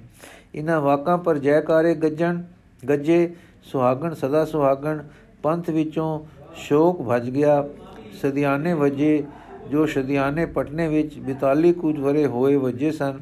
[0.56, 2.42] ਇਹਨਾਂ ਵਾਕਾਂ ਪਰ ਜੈਕਾਰੇ ਗੱਜਣ,
[2.90, 5.00] ਗੱਜੇ, ਸੁਹਾਗਣ, ਸਦਾ ਸੁਹਾਗਣ,
[5.44, 6.20] ਪੰਥ ਵਿੱਚੋਂ
[6.56, 7.64] ਸ਼ੋਕ ਭਜ ਗਿਆ।
[8.22, 9.24] ਸਦਿਆਨੇ ਵਜੇ,
[9.72, 13.20] ਜੋ ਸਦਿਆਨੇ ਪਟਨੇ ਵਿੱਚ 42 ਕੁਝ ਵਰੇ ਹੋਏ ਵਜੇ ਸਨ,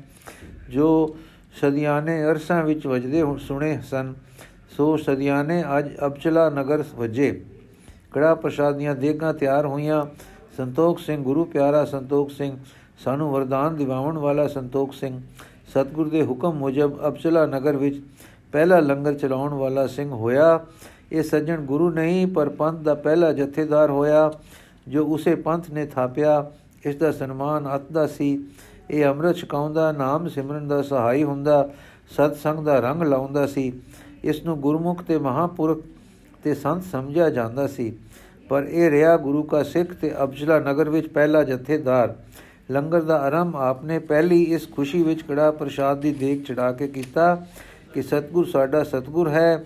[0.70, 1.16] ਜੋ
[1.62, 4.14] ਸਦਿਆਨੇ ਅਰਸਾਂ ਵਿੱਚ ਵਜਦੇ ਹੁਣ ਸੁਣੇ ਸਨ।
[4.78, 7.46] ਸੋ ਸਦਿਆਨੇ ਅੱਜ ਅਬਚਲਾ ਨਗਰ ਵਜੇ।
[8.12, 10.06] ਕੜਾ ਪ੍ਰਸ਼ਾਦ ਦੀਆਂ ਦੇਗਾਂ ਤਿਆਰ ਹੋਈਆਂ।
[10.58, 12.58] ਸੰਤੋਖ ਸਿੰਘ, ਗੁਰੂ ਪਿਆਰਾ ਸੰਤੋਖ ਸਿੰਘ,
[13.04, 15.22] ਸਾਨੂੰ ਵਰਦਾਨ ਦਿਵਾਉਣ ਵਾਲਾ ਸੰਤੋਖ ਸਿੰਘ,
[15.68, 18.02] ਸਤਗੁਰ ਦੇ ਹੁਕਮ ਮੁਜਬ ਅਬਚਲਾ ਨਗਰ ਵਿੱਚ
[18.52, 20.66] ਪਹਿਲਾ ਲੰਗਰ ਚਲਾਉਣ ਵਾਲਾ ਸਿੰਘ ਹੋਇਆ।
[21.12, 24.34] ਇਹ ਸੱਜਣ ਗੁਰੂ ਨਹੀਂ, ਪਰ ਪੰਥ ਦਾ ਪਹਿਲਾ ਜਥੇਦਾਰ ਹੋਇਆ,
[24.88, 26.52] ਜੋ ਉਸੇ ਪੰਥ ਨੇ ਥਾਪਿਆ।
[26.86, 28.44] ਇਸ ਦਾ ਸਨਮਾਨ ਅਤਦਾ ਸੀ।
[28.90, 31.70] ਇਹ ਅੰਮ੍ਰਿਤ ਛਕਾਉਂਦਾ, ਨਾਮ ਸਿਮਰਨ ਦਾ ਸਹਾਈ ਹੁੰਦਾ
[32.12, 33.72] ਸਤ ਸੰਗ ਦਾ ਰੰਗ ਲਾਉਂਦਾ ਸੀ।
[34.24, 35.82] ਇਸ ਨੂੰ ਗੁਰਮੁਖ ਤੇ ਮਹਾਪੁਰਖ
[36.44, 37.94] ਤੇ ਸੰਤ ਸਮਝਿਆ ਜਾਂਦਾ ਸੀ।
[38.50, 42.16] ਪਰ ਇਹ ਰਿਹਾ ਗੁਰੂ ਕਾ ਸਿੱਖ ਤੇ ਅਬਜਲਾ ਨਗਰ ਵਿੱਚ ਪਹਿਲਾ ਜਥੇਦਾਰ।
[42.72, 47.46] ਲੰਗਰ ਦਾ ਆਰੰਭ ਆਪਨੇ ਪਹਿਲੀ ਇਸ ਖੁਸ਼ੀ ਵਿੱਚ ਕੜਾ ਪ੍ਰਸ਼ਾਦ ਦੀ ਦੇਖ ਚੜਾ ਕੇ ਕੀਤਾ
[47.94, 49.66] ਕਿ ਸਤਗੁਰ ਸਾਡਾ ਸਤਗੁਰ ਹੈ।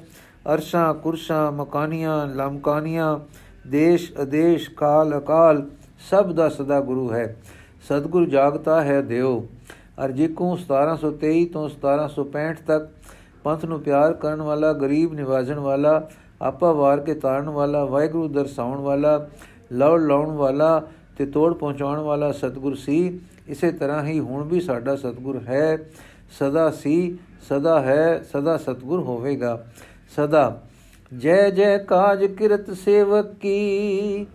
[0.53, 3.19] ਅਰਸ਼ਾਂ, ਕੁਰਸ਼ਾਂ, ਮਕਾਨੀਆਂ, ਲਮਕਾਨੀਆਂ
[3.67, 5.69] ਦੇਸ਼ ਅਦੇਸ਼ ਕਾਲ ਅਕਾਲ
[6.09, 7.35] ਸਭ ਦਾ ਸਦਾ ਗੁਰੂ ਹੈ।
[7.89, 9.47] ਸਤਗੁਰ ਜਾਗਤਾ ਹੈ ਦਿਓ।
[10.05, 12.89] ਅਰ ਜਿਕੂ 1723 ਤੋਂ 1765 ਤੱਕ
[13.43, 16.09] ਪੰਥ ਨੂੰ ਪਿਆਰ ਕਰਨ ਵਾਲਾ, ਗਰੀਬ ਨਿਵਾਜਣ ਵਾਲਾ,
[16.41, 19.27] ਆਪਾ ਵਾਰ ਕੇ ਤਾਰਨ ਵਾਲਾ, ਵਾਹਿਗੁਰੂ ਦਰਸਾਉਣ ਵਾਲਾ
[19.73, 24.95] ਲੜ ਲਾਉਣ ਵਾਲਾ ਤੇ ਤੋੜ ਪਹੁੰਚਾਉਣ ਵਾਲਾ ਸਤਗੁਰ ਸੀ, ਇਸੇ ਤਰ੍ਹਾਂ ਹੀ ਹੁਣ ਵੀ ਸਾਡਾ
[24.95, 25.77] ਸਤਗੁਰ ਹੈ।
[26.39, 27.17] ਸਦਾ ਸੀ,
[27.49, 29.63] ਸਦਾ ਹੈ, ਸਦਾ ਸਤਗੁਰ ਹੋਵੇਗਾ।
[30.15, 30.61] ਸਦਾ
[31.17, 34.25] ਜੈ ਜੈ ਕਾਜ ਕਿਰਤ ਸੇਵਕ ਕੀ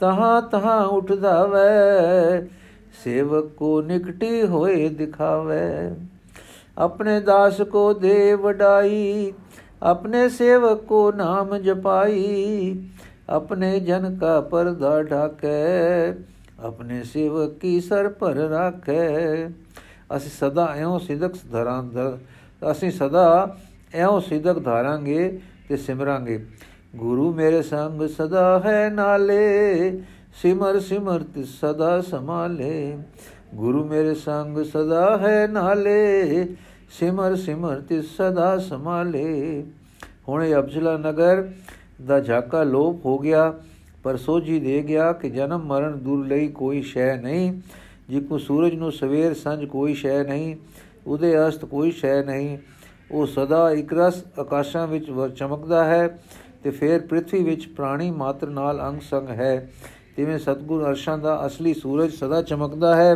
[0.00, 2.40] ਤਹਾਂ ਤਹਾਂ ਉਠਦਾ ਵੈ।
[2.94, 5.94] ਸੇਵਕ ਕੋ ਨਿਕਟੀ ਹੋਏ ਦਿਖਾਵੇ।
[6.78, 9.32] ਆਪਣੇ ਦਾਸ ਕੋ ਦੇ ਵਡਾਈ,
[9.82, 12.82] ਆਪਣੇ ਸੇਵਕ ਕੋ ਨਾਮ ਜਪਾਈ।
[13.28, 15.48] ਆਪਣੇ ਜਨ ਕਾ ਪਰਦਾ ਢਾਕੇ,
[16.60, 19.46] ਆਪਣੇ ਸੇਵਕ ਕੀ ਸਰ ਪਰ ਰੱਖੇ।
[20.16, 21.82] ਅਸੀਂ ਸਦਾ ਐਉਂ ਸਿਦਕ ਧਰਾਂ
[22.70, 23.56] ਅਸੀਂ ਸਦਾ
[23.94, 26.44] ਐਉਂ ਸਿਦਕ ਧਾਰਾਂਗੇ ਤੇ ਸਿਮਰਾਂਗੇ।
[26.96, 30.02] ਗੁਰੂ ਮੇਰੇ ਸੰਗ ਸਦਾ ਹੈ ਨਾਲੇ
[30.34, 32.98] ਸਿਮਰ ਸਿਮਰਤ ਸਦਾ ਸਮਾਲੇ
[33.54, 36.46] ਗੁਰੂ ਮੇਰੇ ਸੰਗ ਸਦਾ ਹੈ ਨਾਲੇ,
[36.90, 39.64] ਸਿਮਰ ਸਿਮਰਤ ਸਦਾ ਸਮਾਲੇ
[40.28, 41.46] ਹੁਣ ਅਬਜਲਾ ਨਗਰ
[42.06, 43.52] ਦਾ ਝਾਕਾ ਲੋਪ ਹੋ ਗਿਆ,
[44.02, 47.52] ਪਰ ਸੋਝੀ ਦੇ ਗਿਆ ਕਿ ਜਨਮ ਮਰਨ ਦੂਰ ਲਈ ਕੋਈ ਸ਼ੈ ਨਹੀਂ।
[48.08, 50.56] ਜਿਕੂ ਸੂਰਜ ਨੂੰ ਸਵੇਰ ਸੰਜ ਕੋਈ ਸ਼ੈ ਨਹੀਂ,
[51.06, 52.58] ਉਹਦੇ ਅਸਤ ਕੋਈ ਸ਼ੈ ਨਹੀਂ।
[53.10, 56.08] ਉਹ ਸਦਾ ਇੱਕ ਰਸ ਆਕਾਸ਼ਾਂ ਵਿੱਚ ਚਮਕਦਾ ਹੈ
[56.64, 59.68] ਤੇ ਫਿਰ ਪ੍ਰithvi ਵਿੱਚ ਪ੍ਰਾਣੀ ਮਾਤਰ ਨਾਲ ਅੰਗ ਸੰਗ ਹੈ।
[60.20, 63.14] ਜਿਵੇਂ ਸਤਗੁਰ ਅਰਸ਼ਾਂ ਦਾ ਅਸਲੀ ਸੂਰਜ ਸਦਾ ਚਮਕਦਾ ਹੈ,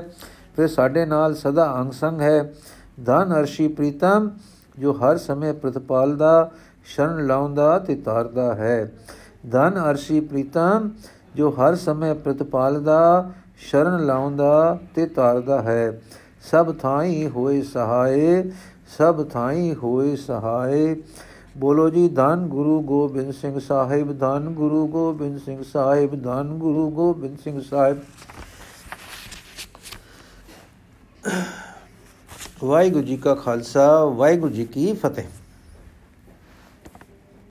[0.56, 2.54] ਫਿਰ ਸਾਡੇ ਨਾਲ ਸਦਾ ਅੰਗ ਸੰਗ ਹੈ।
[3.04, 4.30] ਧਨ ਅਰਸ਼ੀ ਪ੍ਰੀਤਮ,
[4.78, 6.50] ਜੋ ਹਰ ਸਮੇਂ ਪ੍ਰਤਪਾਲਦਾ,
[6.84, 8.92] ਸ਼ਰਨ ਲਾਉਂਦਾ ਤੇ ਤਾਰਦਾ ਹੈ।
[9.50, 10.90] ਧਨ ਅਰਸ਼ੀ ਪ੍ਰੀਤਮ,
[11.34, 16.00] ਜੋ ਹਰ ਸਮੇਂ ਪ੍ਰਤਪਾਲਦਾ, ਸ਼ਰਨ ਲਾਉਂਦਾ ਤੇ ਤਾਰਦਾ ਹੈ।
[16.50, 18.50] ਸਭ ਥਾਈ ਹੋਏ ਸਹਾਏ,
[18.98, 20.96] ਸਭ ਥਾਈ ਹੋਏ ਸਹਾਏ।
[21.56, 27.38] ਬੋਲੋ ਜੀ, ਧੰਨ ਗੁਰੂ ਗੋਬਿੰਦ ਸਿੰਘ ਸਾਹਿਬ, ਧੰਨ ਗੁਰੂ ਗੋਬਿੰਦ ਸਿੰਘ ਸਾਹਿਬ, ਧੰਨ ਗੁਰੂ ਗੋਬਿੰਦ
[27.38, 27.98] ਸਿੰਘ ਸਾਹਿਬ।
[32.64, 35.24] ਵਾਹਿਗੁਰੂ ਜੀ ਕਾ ਖਾਲਸਾ, ਵਾਹਿਗੁਰੂ ਜੀ ਕੀ ਫਤਿਹ।